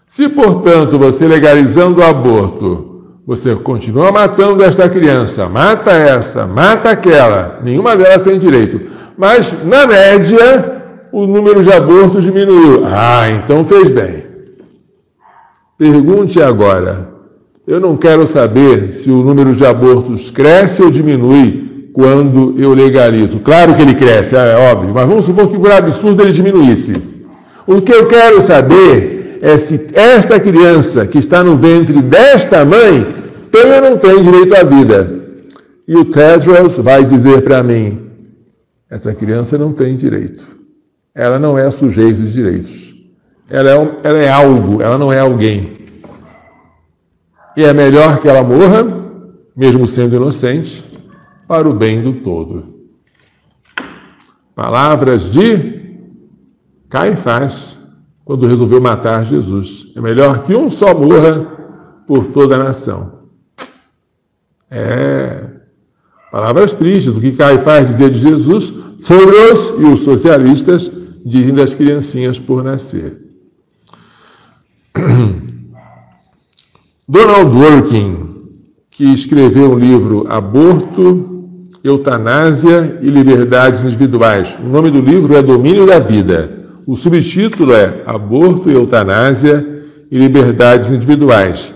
[0.09, 7.61] Se, portanto, você legalizando o aborto, você continua matando esta criança, mata essa, mata aquela,
[7.63, 8.81] nenhuma delas tem direito.
[9.17, 10.76] Mas, na média,
[11.17, 12.85] o número de abortos diminuiu.
[12.85, 14.23] Ah, então fez bem.
[15.79, 17.09] Pergunte agora.
[17.67, 23.39] Eu não quero saber se o número de abortos cresce ou diminui quando eu legalizo.
[23.41, 26.93] Claro que ele cresce, é óbvio, mas vamos supor que por absurdo ele diminuísse.
[27.67, 33.09] O que eu quero saber é se esta criança que está no ventre desta mãe
[33.51, 35.19] tem ou não tem direito à vida.
[35.89, 38.03] E o Tedros vai dizer para mim:
[38.91, 40.56] essa criança não tem direito.
[41.17, 42.95] Ela não é sujeito de direitos.
[43.49, 45.79] Ela é, ela é algo, ela não é alguém.
[47.57, 48.85] E é melhor que ela morra,
[49.57, 50.85] mesmo sendo inocente,
[51.49, 52.75] para o bem do todo.
[54.55, 55.87] Palavras de
[56.91, 57.79] Caifás
[58.23, 59.91] quando resolveu matar Jesus.
[59.97, 61.47] É melhor que um só morra
[62.07, 63.21] por toda a nação.
[64.71, 65.47] É.
[66.31, 71.75] Palavras tristes, o que Caifás dizia de Jesus sobre os e os socialistas dizem das
[71.75, 73.19] criancinhas por nascer.
[77.09, 78.37] Donald Dworkin,
[78.89, 81.51] que escreveu o livro Aborto,
[81.83, 84.57] Eutanásia e Liberdades Individuais.
[84.65, 86.65] O nome do livro é Domínio da Vida.
[86.87, 89.67] O subtítulo é Aborto Eutanásia
[90.11, 91.75] e Liberdades Individuais.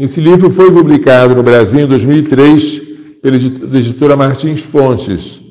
[0.00, 2.80] Esse livro foi publicado no Brasil em 2003
[3.20, 5.42] pela editora Martins Fontes.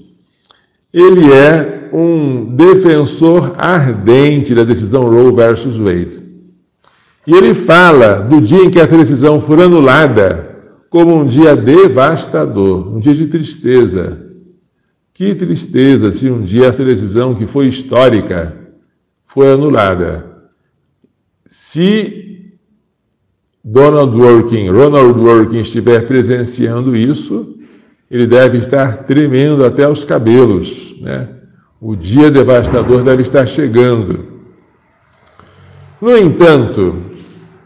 [0.92, 6.22] Ele é um defensor ardente da decisão Roe versus Wade.
[7.26, 10.58] E ele fala do dia em que essa decisão for anulada
[10.90, 14.26] como um dia devastador, um dia de tristeza,
[15.14, 18.54] que tristeza se um dia essa decisão que foi histórica
[19.26, 20.50] foi anulada.
[21.48, 22.58] Se
[23.64, 27.56] Donald Working, Ronald Working estiver presenciando isso,
[28.12, 31.30] ele deve estar tremendo até os cabelos, né?
[31.80, 34.34] O dia devastador deve estar chegando.
[36.02, 36.96] No entanto,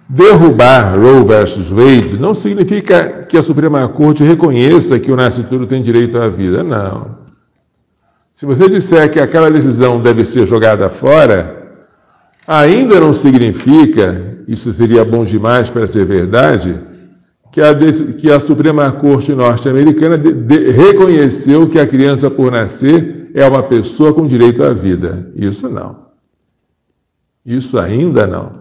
[0.07, 5.81] derrubar Roe versus Wade não significa que a Suprema Corte reconheça que o nascituro tem
[5.81, 6.63] direito à vida.
[6.63, 7.19] Não.
[8.33, 11.83] Se você disser que aquela decisão deve ser jogada fora,
[12.47, 16.79] ainda não significa, isso seria bom demais para ser verdade,
[17.51, 17.75] que a,
[18.17, 20.17] que a Suprema Corte norte-americana
[20.73, 25.31] reconheceu que a criança por nascer é uma pessoa com direito à vida.
[25.33, 26.09] Isso não.
[27.45, 28.51] Isso ainda não.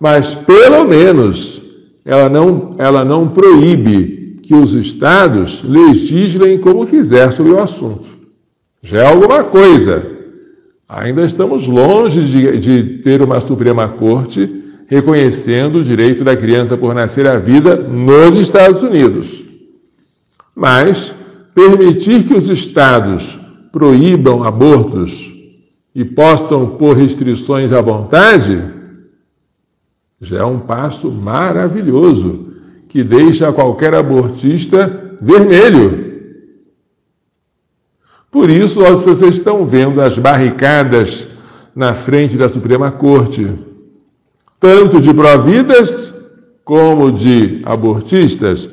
[0.00, 1.62] Mas, pelo menos,
[2.04, 8.06] ela não, ela não proíbe que os estados legislem como quiser sobre o assunto.
[8.82, 10.10] Já é alguma coisa.
[10.88, 16.94] Ainda estamos longe de, de ter uma Suprema Corte reconhecendo o direito da criança por
[16.94, 19.44] nascer à vida nos Estados Unidos.
[20.52, 21.14] Mas
[21.54, 23.38] permitir que os estados
[23.72, 25.32] proíbam abortos
[25.94, 28.78] e possam pôr restrições à vontade
[30.20, 32.48] já é um passo maravilhoso
[32.88, 36.08] que deixa qualquer abortista vermelho.
[38.30, 41.28] Por isso, vocês estão vendo as barricadas
[41.74, 43.48] na frente da Suprema Corte,
[44.58, 46.14] tanto de providas
[46.64, 48.68] como de abortistas.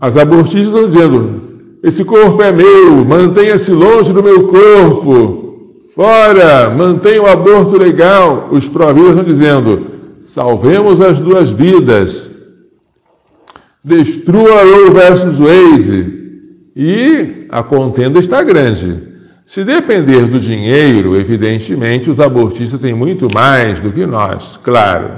[0.00, 1.41] As abortistas estão dizendo:
[1.82, 8.50] esse corpo é meu, mantenha-se longe do meu corpo, fora, mantenha o aborto legal.
[8.52, 9.86] Os providas estão dizendo:
[10.20, 12.30] salvemos as duas vidas,
[13.82, 16.22] destrua Roe versus Wade
[16.76, 19.10] e a contenda está grande.
[19.44, 25.10] Se depender do dinheiro, evidentemente, os abortistas têm muito mais do que nós, claro.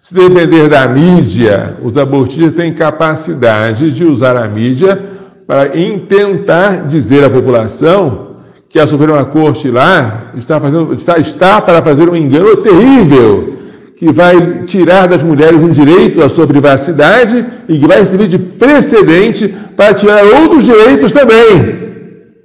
[0.00, 5.17] Se depender da mídia, os abortistas têm capacidade de usar a mídia
[5.48, 8.36] para tentar dizer à população
[8.68, 13.54] que a Suprema Corte lá está, fazendo, está, está para fazer um engano terrível
[13.96, 18.38] que vai tirar das mulheres um direito à sua privacidade e que vai servir de
[18.38, 21.88] precedente para tirar outros direitos também.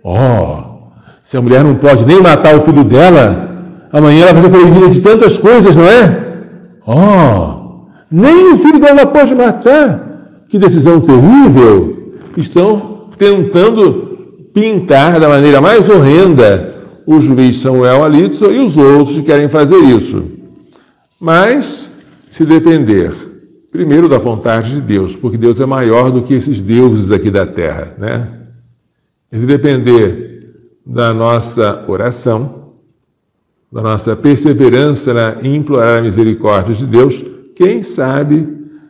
[0.02, 0.92] Oh,
[1.26, 3.50] se a mulher não pode nem matar o filho dela,
[3.92, 6.24] amanhã ela vai ser proibida de tantas coisas, não é?
[6.88, 10.46] Oh, nem o filho dela pode matar.
[10.48, 12.04] Que decisão terrível!
[12.42, 16.74] estão tentando pintar da maneira mais horrenda
[17.06, 20.24] o juiz Samuel Alitson e os outros que querem fazer isso.
[21.20, 21.90] Mas,
[22.30, 23.12] se depender,
[23.72, 27.46] primeiro da vontade de Deus, porque Deus é maior do que esses deuses aqui da
[27.46, 28.30] terra, né?
[29.32, 30.54] E se depender
[30.86, 32.74] da nossa oração,
[33.72, 37.24] da nossa perseverança em implorar a misericórdia de Deus,
[37.56, 38.48] quem sabe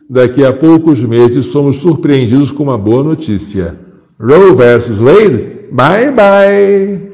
[0.08, 3.83] daqui a poucos meses somos surpreendidos com uma boa notícia.
[4.24, 7.12] Roe versus Wade, bye bye.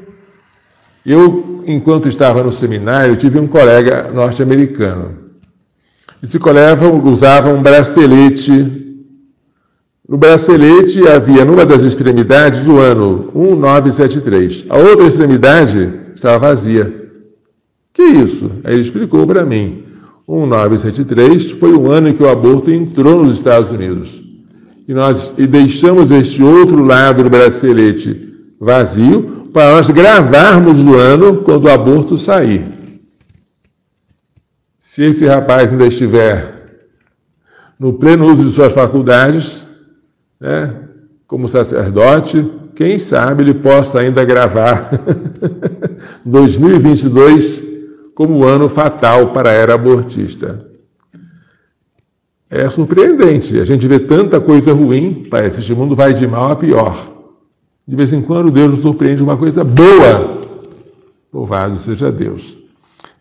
[1.05, 5.19] Eu, enquanto estava no seminário, tive um colega norte-americano.
[6.23, 8.79] Esse colega usava um bracelete.
[10.07, 14.65] No bracelete havia, numa das extremidades, o ano 1973.
[14.69, 17.09] A outra extremidade estava vazia.
[17.91, 18.51] Que isso?
[18.63, 19.83] Aí ele explicou para mim.
[20.29, 24.30] 1973 foi o ano em que o aborto entrou nos Estados Unidos.
[24.91, 28.29] E nós e deixamos este outro lado do bracelete
[28.59, 32.65] vazio para nós gravarmos o ano quando o aborto sair.
[34.77, 36.83] Se esse rapaz ainda estiver
[37.79, 39.65] no pleno uso de suas faculdades,
[40.37, 40.75] né,
[41.25, 44.91] como sacerdote, quem sabe ele possa ainda gravar
[46.25, 47.63] 2022
[48.13, 50.69] como ano fatal para a era abortista.
[52.51, 53.57] É surpreendente.
[53.61, 57.09] A gente vê tanta coisa ruim, parece que este mundo vai de mal a pior.
[57.87, 60.41] De vez em quando Deus nos surpreende uma coisa boa.
[61.33, 62.57] Louvado seja Deus.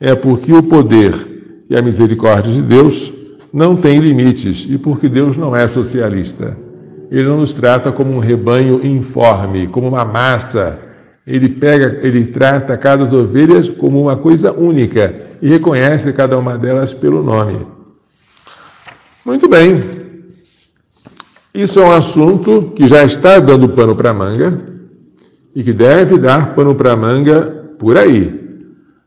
[0.01, 3.13] É porque o poder e a misericórdia de Deus
[3.53, 6.59] não têm limites e porque Deus não é socialista.
[7.09, 10.77] Ele não nos trata como um rebanho informe, como uma massa.
[11.25, 16.93] Ele pega, ele trata cada ovelhas como uma coisa única e reconhece cada uma delas
[16.93, 17.80] pelo nome.
[19.25, 19.83] Muito bem.
[21.53, 24.61] Isso é um assunto que já está dando pano para manga
[25.55, 27.43] e que deve dar pano para manga
[27.79, 28.35] por aí.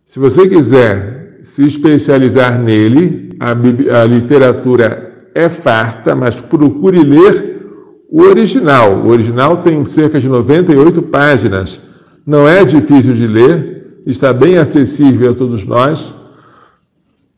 [0.05, 7.65] Se você quiser se especializar nele, a, a literatura é farta, mas procure ler
[8.09, 9.01] o original.
[9.03, 11.81] O original tem cerca de 98 páginas.
[12.25, 16.13] Não é difícil de ler, está bem acessível a todos nós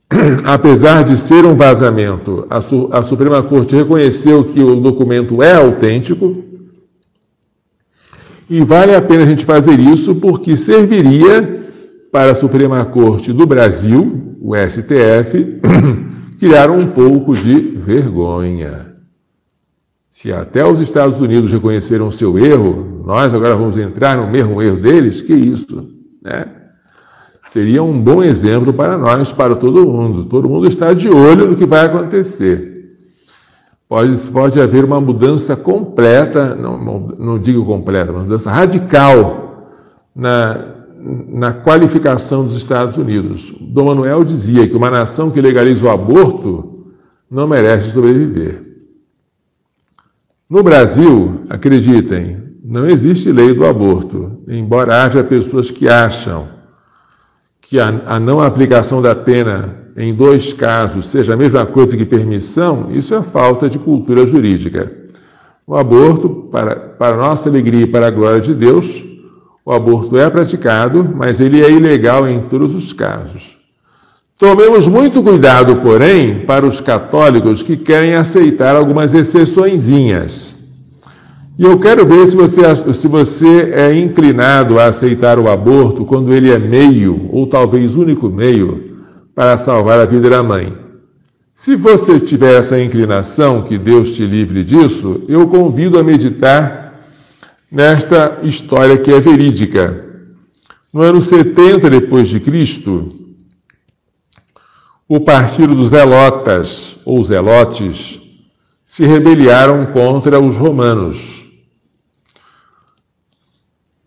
[0.46, 5.56] apesar de ser um vazamento, a, Su a Suprema Corte reconheceu que o documento é
[5.56, 6.44] autêntico.
[8.50, 11.64] E vale a pena a gente fazer isso porque serviria
[12.12, 15.60] para a Suprema Corte do Brasil, o STF,
[16.40, 18.94] criar um pouco de vergonha.
[20.12, 24.78] Se até os Estados Unidos reconheceram seu erro, nós agora vamos entrar no mesmo erro
[24.78, 25.22] deles?
[25.22, 25.90] Que isso,
[26.24, 26.46] né?
[27.56, 30.26] Seria um bom exemplo para nós, para todo mundo.
[30.26, 32.98] Todo mundo está de olho no que vai acontecer.
[33.88, 39.72] Pode, pode haver uma mudança completa, não, não digo completa, uma mudança radical
[40.14, 40.66] na,
[41.30, 43.56] na qualificação dos Estados Unidos.
[43.62, 46.88] Dom Manuel dizia que uma nação que legaliza o aborto
[47.32, 48.66] não merece sobreviver.
[50.50, 56.55] No Brasil, acreditem, não existe lei do aborto, embora haja pessoas que acham
[57.68, 62.06] que a, a não aplicação da pena em dois casos seja a mesma coisa que
[62.06, 64.92] permissão, isso é falta de cultura jurídica.
[65.66, 69.04] O aborto, para, para nossa alegria e para a glória de Deus,
[69.66, 73.58] o aborto é praticado, mas ele é ilegal em todos os casos.
[74.38, 80.55] Tomemos muito cuidado, porém, para os católicos que querem aceitar algumas exceçõezinhas.
[81.58, 82.62] E eu quero ver se você,
[82.94, 88.30] se você é inclinado a aceitar o aborto quando ele é meio, ou talvez único
[88.30, 88.98] meio,
[89.34, 90.76] para salvar a vida da mãe.
[91.54, 97.00] Se você tiver essa inclinação, que Deus te livre disso, eu convido a meditar
[97.72, 100.04] nesta história que é verídica.
[100.92, 103.14] No ano 70 depois de Cristo,
[105.08, 108.20] o partido dos Zelotas, ou Zelotes,
[108.86, 111.45] se rebeliaram contra os romanos.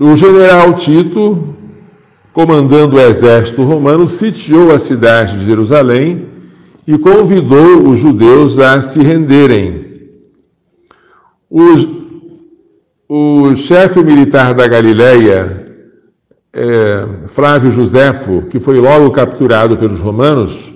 [0.00, 1.56] O general Tito,
[2.32, 6.28] comandando o exército romano, sitiou a cidade de Jerusalém
[6.86, 9.88] e convidou os judeus a se renderem.
[11.50, 11.64] O,
[13.08, 15.66] o chefe militar da Galileia,
[16.52, 20.72] é, Flávio Joséfo, que foi logo capturado pelos romanos,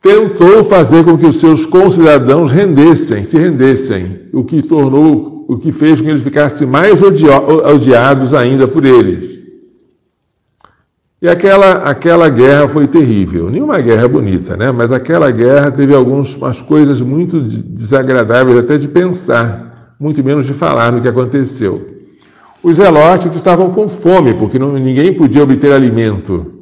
[0.00, 5.72] tentou fazer com que os seus concidadãos rendessem, se rendessem, o que tornou o que
[5.72, 9.38] fez com que eles ficassem mais odiados ainda por eles.
[11.22, 13.48] E aquela, aquela guerra foi terrível.
[13.48, 14.70] Nenhuma guerra é bonita, né?
[14.70, 19.96] mas aquela guerra teve algumas coisas muito desagradáveis até de pensar.
[19.98, 21.96] muito menos de falar no que aconteceu.
[22.62, 26.57] Os zelotes estavam com fome, porque não, ninguém podia obter alimento.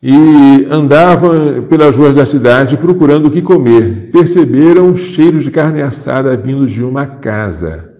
[0.00, 4.10] E andavam pelas ruas da cidade procurando o que comer.
[4.12, 7.94] Perceberam cheiros de carne assada vindos de uma casa.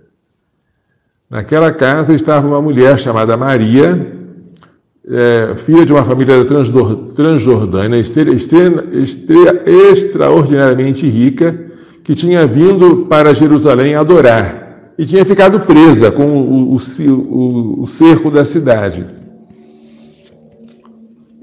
[1.29, 4.15] Naquela casa estava uma mulher chamada Maria,
[5.07, 6.49] é, filha de uma família da
[7.15, 7.99] Transjordânia,
[9.67, 11.67] extraordinariamente rica,
[12.05, 17.87] que tinha vindo para Jerusalém adorar e tinha ficado presa com o, o, o, o
[17.87, 19.07] cerco da cidade.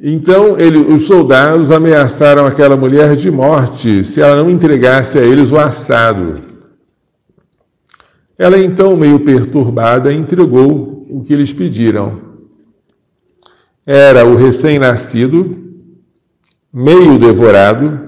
[0.07, 5.51] Então ele, os soldados ameaçaram aquela mulher de morte se ela não entregasse a eles
[5.51, 6.43] o assado.
[8.37, 12.21] Ela então, meio perturbada, entregou o que eles pediram.
[13.83, 15.73] Era o recém-nascido,
[16.71, 18.07] meio devorado,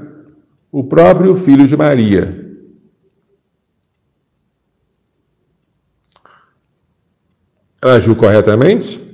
[0.71, 2.45] o próprio filho de Maria.
[7.81, 9.06] Ela agiu corretamente?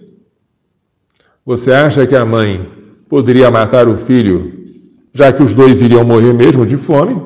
[1.45, 2.65] Você acha que a mãe
[3.09, 4.53] poderia matar o filho,
[5.13, 7.21] já que os dois iriam morrer mesmo de fome?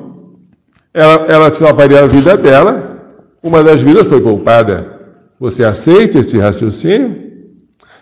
[0.92, 2.98] Ela, ela salvaria a vida dela,
[3.40, 4.98] uma das vidas foi poupada.
[5.38, 7.16] Você aceita esse raciocínio?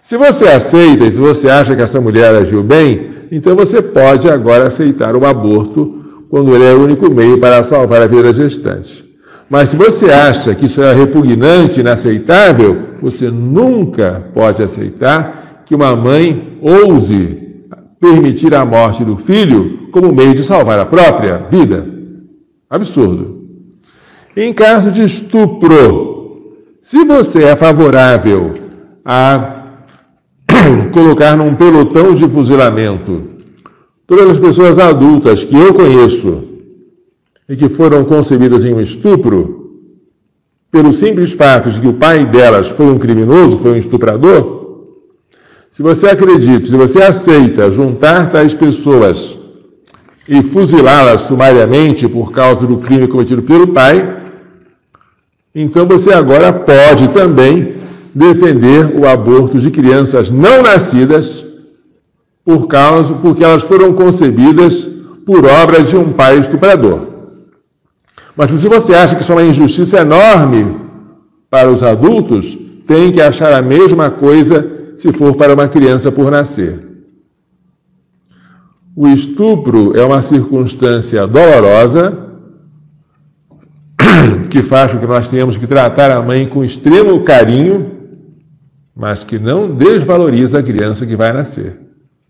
[0.02, 4.26] Se você aceita e se você acha que essa mulher agiu bem, então você pode
[4.26, 8.32] agora aceitar o aborto quando ele é o único meio para salvar a vida da
[8.32, 9.04] gestante.
[9.50, 15.94] Mas se você acha que isso é repugnante, inaceitável, você nunca pode aceitar que uma
[15.96, 17.42] mãe ouse
[18.00, 21.86] permitir a morte do filho como meio de salvar a própria vida.
[22.70, 23.44] Absurdo.
[24.36, 28.54] Em caso de estupro, se você é favorável
[29.04, 29.64] a
[30.92, 33.24] colocar num pelotão de fuzilamento
[34.06, 36.44] todas as pessoas adultas que eu conheço
[37.48, 39.66] e que foram concebidas em um estupro,
[40.70, 44.55] pelo simples fato de que o pai delas foi um criminoso, foi um estuprador,
[45.76, 49.36] se você acredita, se você aceita juntar tais pessoas
[50.26, 54.22] e fuzilá-las sumariamente por causa do crime cometido pelo pai,
[55.54, 57.74] então você agora pode também
[58.14, 61.44] defender o aborto de crianças não nascidas
[62.42, 64.88] por causa porque elas foram concebidas
[65.26, 67.00] por obras de um pai estuprador.
[68.34, 70.74] Mas se você acha que isso é uma injustiça enorme
[71.50, 72.56] para os adultos,
[72.86, 76.80] tem que achar a mesma coisa se for para uma criança por nascer.
[78.96, 82.26] O estupro é uma circunstância dolorosa
[84.50, 87.92] que faz com que nós tenhamos que tratar a mãe com extremo carinho,
[88.96, 91.78] mas que não desvaloriza a criança que vai nascer.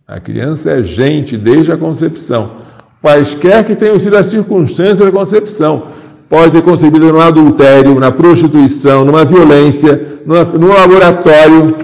[0.07, 2.67] A criança é gente desde a concepção
[3.07, 5.89] quaisquer que tenham sido as circunstâncias da concepção.
[6.29, 11.77] Pode ser concebida no adultério, na prostituição, numa violência, num laboratório.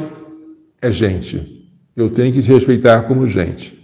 [0.83, 1.65] É gente.
[1.97, 3.81] Eu tenho que se respeitar como gente.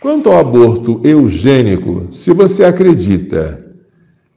[0.00, 3.64] Quanto ao aborto eugênico, se você acredita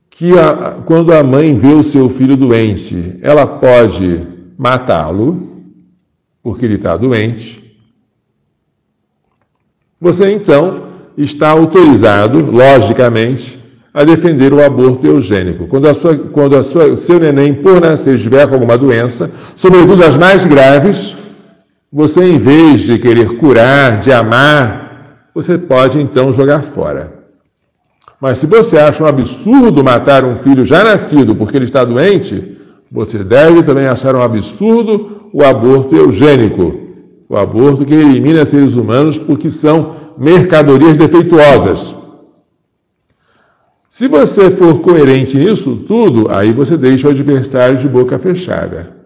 [0.09, 4.27] que a, quando a mãe vê o seu filho doente, ela pode
[4.57, 5.63] matá-lo,
[6.43, 7.61] porque ele está doente,
[9.99, 13.59] você então está autorizado, logicamente,
[13.93, 15.67] a defender o aborto eugênico.
[15.67, 19.29] Quando, a sua, quando a sua, o seu neném, por nascer, estiver com alguma doença,
[19.55, 21.15] sobretudo as mais graves,
[21.91, 27.19] você, em vez de querer curar, de amar, você pode então jogar fora.
[28.19, 32.57] Mas se você acha um absurdo matar um filho já nascido porque ele está doente,
[32.89, 36.79] você deve também achar um absurdo o aborto eugênico,
[37.27, 41.95] o aborto que elimina seres humanos porque são mercadorias defeituosas.
[43.89, 49.01] Se você for coerente nisso tudo, aí você deixa o adversário de boca fechada.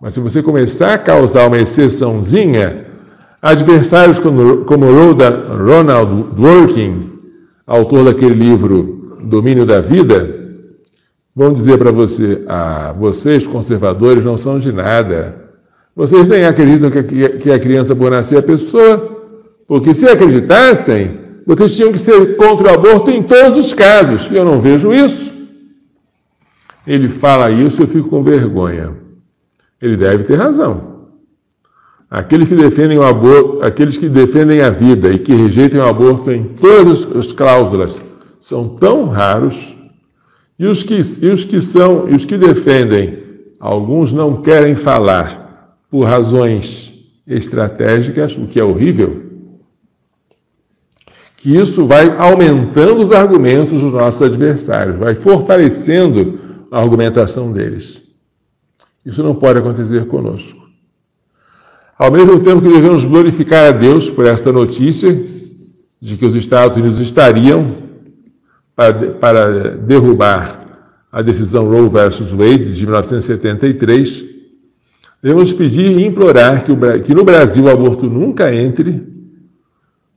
[0.00, 2.86] Mas se você começar a causar uma exceçãozinha,
[3.40, 7.12] adversários como, Ronald Dworkin,
[7.66, 10.34] autor daquele livro Domínio da Vida,
[11.34, 15.46] vão dizer para você: ah, vocês conservadores não são de nada.
[15.94, 19.14] Vocês nem acreditam que a criança por nascer é pessoa.
[19.66, 24.28] Porque se acreditassem, vocês tinham que ser contra o aborto em todos os casos.
[24.30, 25.34] E eu não vejo isso.
[26.86, 29.05] Ele fala isso e eu fico com vergonha.
[29.80, 30.96] Ele deve ter razão.
[32.10, 36.30] Aqueles que defendem o aborto, aqueles que defendem a vida e que rejeitam o aborto
[36.30, 38.02] em todas as cláusulas
[38.40, 39.76] são tão raros.
[40.58, 43.18] E os que, e os que são, e os que defendem,
[43.58, 46.94] alguns não querem falar por razões
[47.26, 49.26] estratégicas, o que é horrível
[51.46, 56.40] que isso vai aumentando os argumentos dos nossos adversários, vai fortalecendo
[56.72, 58.02] a argumentação deles.
[59.06, 60.66] Isso não pode acontecer conosco.
[61.96, 65.14] Ao mesmo tempo que devemos glorificar a Deus por esta notícia
[66.00, 67.76] de que os Estados Unidos estariam
[68.74, 70.66] para, para derrubar
[71.10, 74.24] a decisão Roe versus Wade de 1973,
[75.22, 79.06] devemos pedir e implorar que, o, que no Brasil o aborto nunca entre.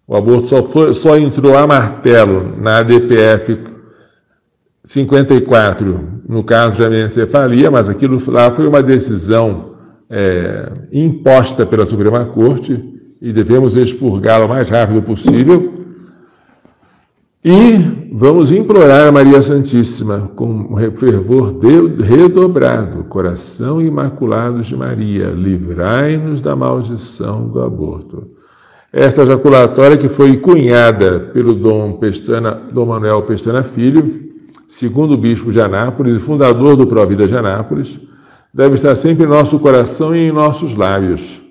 [0.05, 3.68] O aborto só, foi, só entrou a martelo na ADPF
[4.89, 9.75] 54, no caso de anencefalia, mas aquilo lá foi uma decisão
[10.09, 12.83] é, imposta pela Suprema Corte
[13.21, 15.75] e devemos expurgá-la o mais rápido possível.
[17.45, 21.55] E vamos implorar a Maria Santíssima com fervor
[21.99, 28.27] redobrado, coração imaculado de Maria, livrai-nos da maldição do aborto.
[28.91, 34.28] Esta jaculatória que foi cunhada pelo Dom, Pestana, Dom Manuel Pestana Filho,
[34.69, 37.99] segundo bispo de Anápolis e fundador do Provida de Anápolis,
[38.53, 41.41] deve estar sempre em nosso coração e em nossos lábios.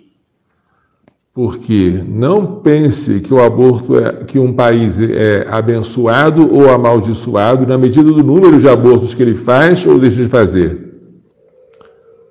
[1.35, 7.77] Porque não pense que o aborto é que um país é abençoado ou amaldiçoado na
[7.77, 10.87] medida do número de abortos que ele faz ou deixa de fazer.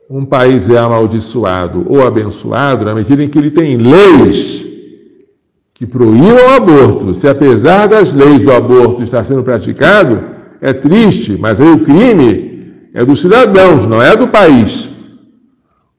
[0.10, 4.66] Um país é amaldiçoado ou abençoado na medida em que ele tem leis
[5.74, 7.14] que proíbam o aborto.
[7.14, 12.89] Se apesar das leis do aborto estar sendo praticado, é triste, mas aí o crime
[12.93, 14.89] é dos cidadãos, não é do país.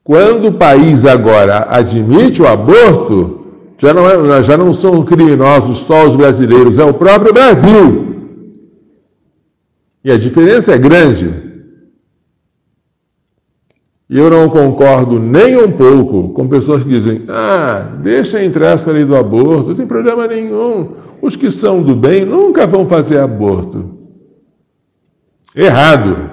[0.02, 3.46] Quando o país agora admite o aborto,
[3.78, 8.06] já não, é, já não são criminosos só os brasileiros, é o próprio Brasil.
[10.02, 11.48] E a diferença é grande.
[14.11, 18.90] E eu não concordo nem um pouco com pessoas que dizem: ah, deixa entrar essa
[18.90, 20.94] lei do aborto, tem problema nenhum.
[21.20, 23.97] Os que são do bem nunca vão fazer aborto.
[25.59, 26.30] Errado.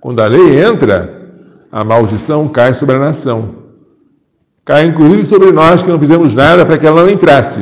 [0.00, 1.32] Quando a lei entra,
[1.70, 3.56] a maldição cai sobre a nação.
[4.64, 7.60] Cai inclusive sobre nós que não fizemos nada para que ela não entrasse.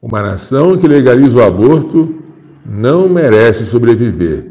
[0.00, 2.14] Uma nação que legaliza o aborto
[2.64, 4.50] não merece sobreviver.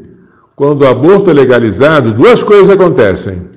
[0.54, 3.50] Quando o aborto é legalizado, duas coisas acontecem.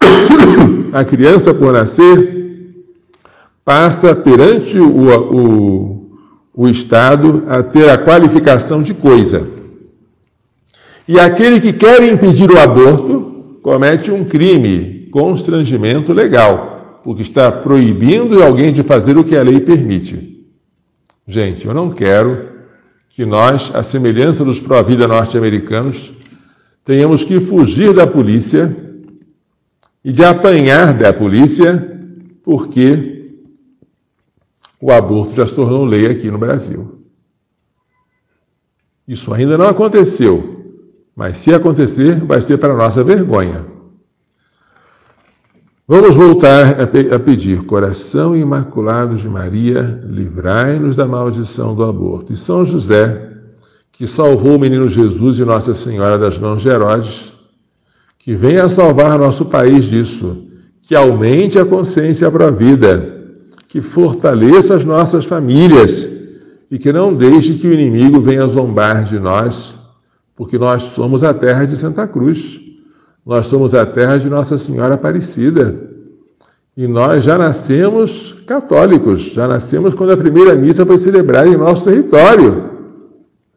[0.92, 2.84] A criança, por nascer,
[3.64, 5.93] passa perante o, o,
[6.54, 9.46] o Estado a ter a qualificação de coisa.
[11.06, 18.42] E aquele que quer impedir o aborto comete um crime, constrangimento legal, porque está proibindo
[18.42, 20.46] alguém de fazer o que a lei permite.
[21.26, 22.48] Gente, eu não quero
[23.10, 26.12] que nós, à semelhança dos pró-vida norte-americanos,
[26.84, 28.74] tenhamos que fugir da polícia
[30.04, 31.92] e de apanhar da polícia
[32.42, 33.13] porque
[34.84, 36.98] o aborto já se tornou lei aqui no Brasil.
[39.08, 40.74] Isso ainda não aconteceu,
[41.16, 43.64] mas se acontecer, vai ser para nossa vergonha.
[45.88, 52.34] Vamos voltar a, pedir, coração imaculado de Maria, livrai-nos da maldição do aborto.
[52.34, 53.32] E São José,
[53.90, 57.32] que salvou o menino Jesus e Nossa Senhora das mãos de Herodes,
[58.18, 60.44] que venha salvar nosso país disso,
[60.82, 63.13] que aumente a consciência para a vida
[63.74, 66.08] que fortaleça as nossas famílias
[66.70, 69.76] e que não deixe que o inimigo venha zombar de nós,
[70.36, 72.60] porque nós somos a terra de Santa Cruz,
[73.26, 75.74] nós somos a terra de Nossa Senhora Aparecida.
[76.76, 81.82] E nós já nascemos católicos, já nascemos quando a primeira missa foi celebrada em nosso
[81.82, 82.70] território.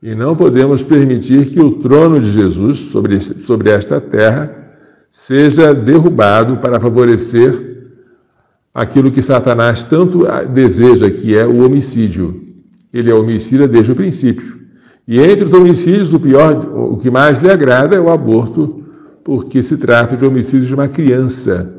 [0.01, 4.51] E não podemos permitir que o trono de Jesus sobre, sobre esta terra
[5.11, 7.66] seja derrubado para favorecer
[8.77, 10.23] aquilo que Satanás tanto
[10.53, 12.43] deseja, que é o homicídio.
[12.93, 14.55] Ele é homicida desde o princípio.
[15.07, 18.85] E entre os homicídios, o pior, o que mais lhe agrada é o aborto,
[19.23, 21.73] porque se trata de homicídio de uma criança.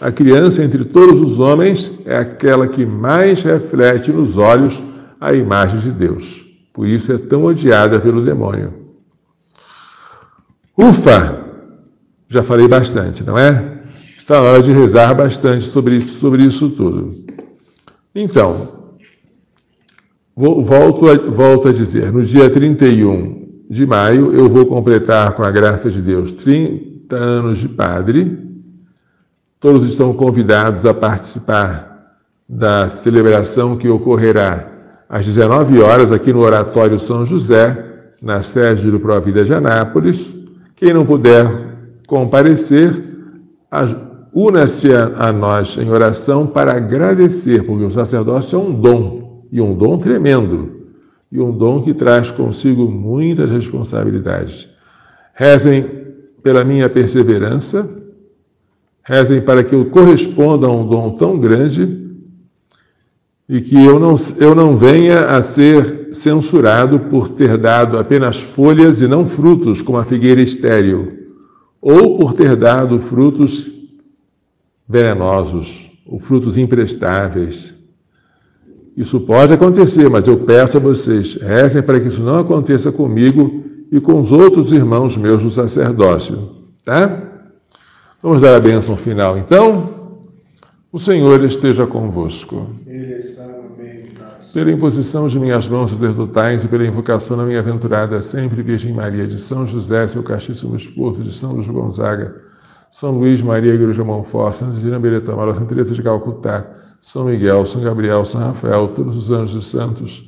[0.00, 4.80] A criança, entre todos os homens, é aquela que mais reflete nos olhos
[5.20, 6.46] a imagem de Deus.
[6.72, 8.72] Por isso é tão odiada pelo demônio.
[10.76, 11.46] Ufa!
[12.28, 13.77] Já falei bastante, não é?
[14.28, 17.24] Está na hora de rezar bastante sobre isso, sobre isso tudo.
[18.14, 18.68] Então,
[20.36, 25.50] volto a, volto a dizer, no dia 31 de maio, eu vou completar, com a
[25.50, 28.38] graça de Deus, 30 anos de padre.
[29.58, 34.70] Todos estão convidados a participar da celebração que ocorrerá
[35.08, 40.36] às 19 horas aqui no Oratório São José, na sede do Provida de Anápolis.
[40.76, 41.50] Quem não puder
[42.06, 43.08] comparecer,
[44.32, 49.74] Una-se a, nós em oração para agradecer, porque o sacerdócio é um dom, e um
[49.74, 50.76] dom tremendo.
[51.30, 54.66] e um dom que traz consigo muitas responsabilidades.
[55.34, 55.84] Rezem
[56.42, 57.86] pela minha perseverança,
[59.02, 62.06] rezem para que eu corresponda a um dom tão grande
[63.46, 69.00] e que eu não, eu não venha a ser censurado por ter dado apenas folhas
[69.00, 71.12] e não frutos, como a figueira estéril,
[71.80, 73.70] ou por ter dado frutos
[74.88, 77.74] venenosos, ou frutos imprestáveis.
[78.96, 83.62] Isso pode acontecer, mas eu peço a vocês, rezem para que isso não aconteça comigo
[83.92, 86.50] e com os outros irmãos meus do sacerdócio,
[86.84, 87.22] tá?
[88.22, 90.16] Vamos dar a bênção final, então?
[90.90, 92.70] O Senhor esteja convosco.
[92.86, 94.50] Ele está no meio de nós.
[94.52, 99.26] Pela imposição de minhas mãos sacerdotais e pela invocação da minha aventurada sempre Virgem Maria
[99.26, 102.47] de São José, seu castíssimo esposo, de São Luís Gonzaga,
[102.92, 106.66] São Luís Maria Igreja Monfort, Santa Gina Beretamara, Santa Teresa de Calcutá,
[107.00, 110.24] São Miguel, São Gabriel, São Rafael, todos os anjos e santos,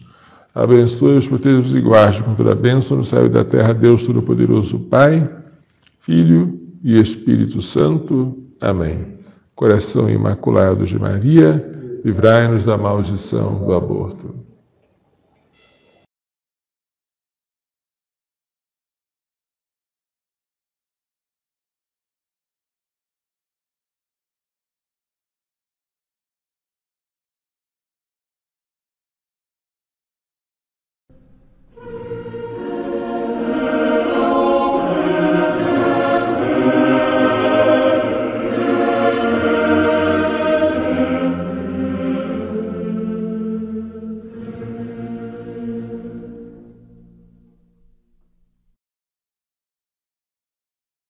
[0.55, 4.79] abençoe-os, proteja-os e guarde com toda a bênção no céu e da terra, Deus Todo-Poderoso,
[4.79, 5.29] Pai,
[6.01, 8.37] Filho e Espírito Santo.
[8.61, 9.19] Amém.
[9.55, 14.40] Coração Imaculado de Maria, livrai-nos da maldição do aborto.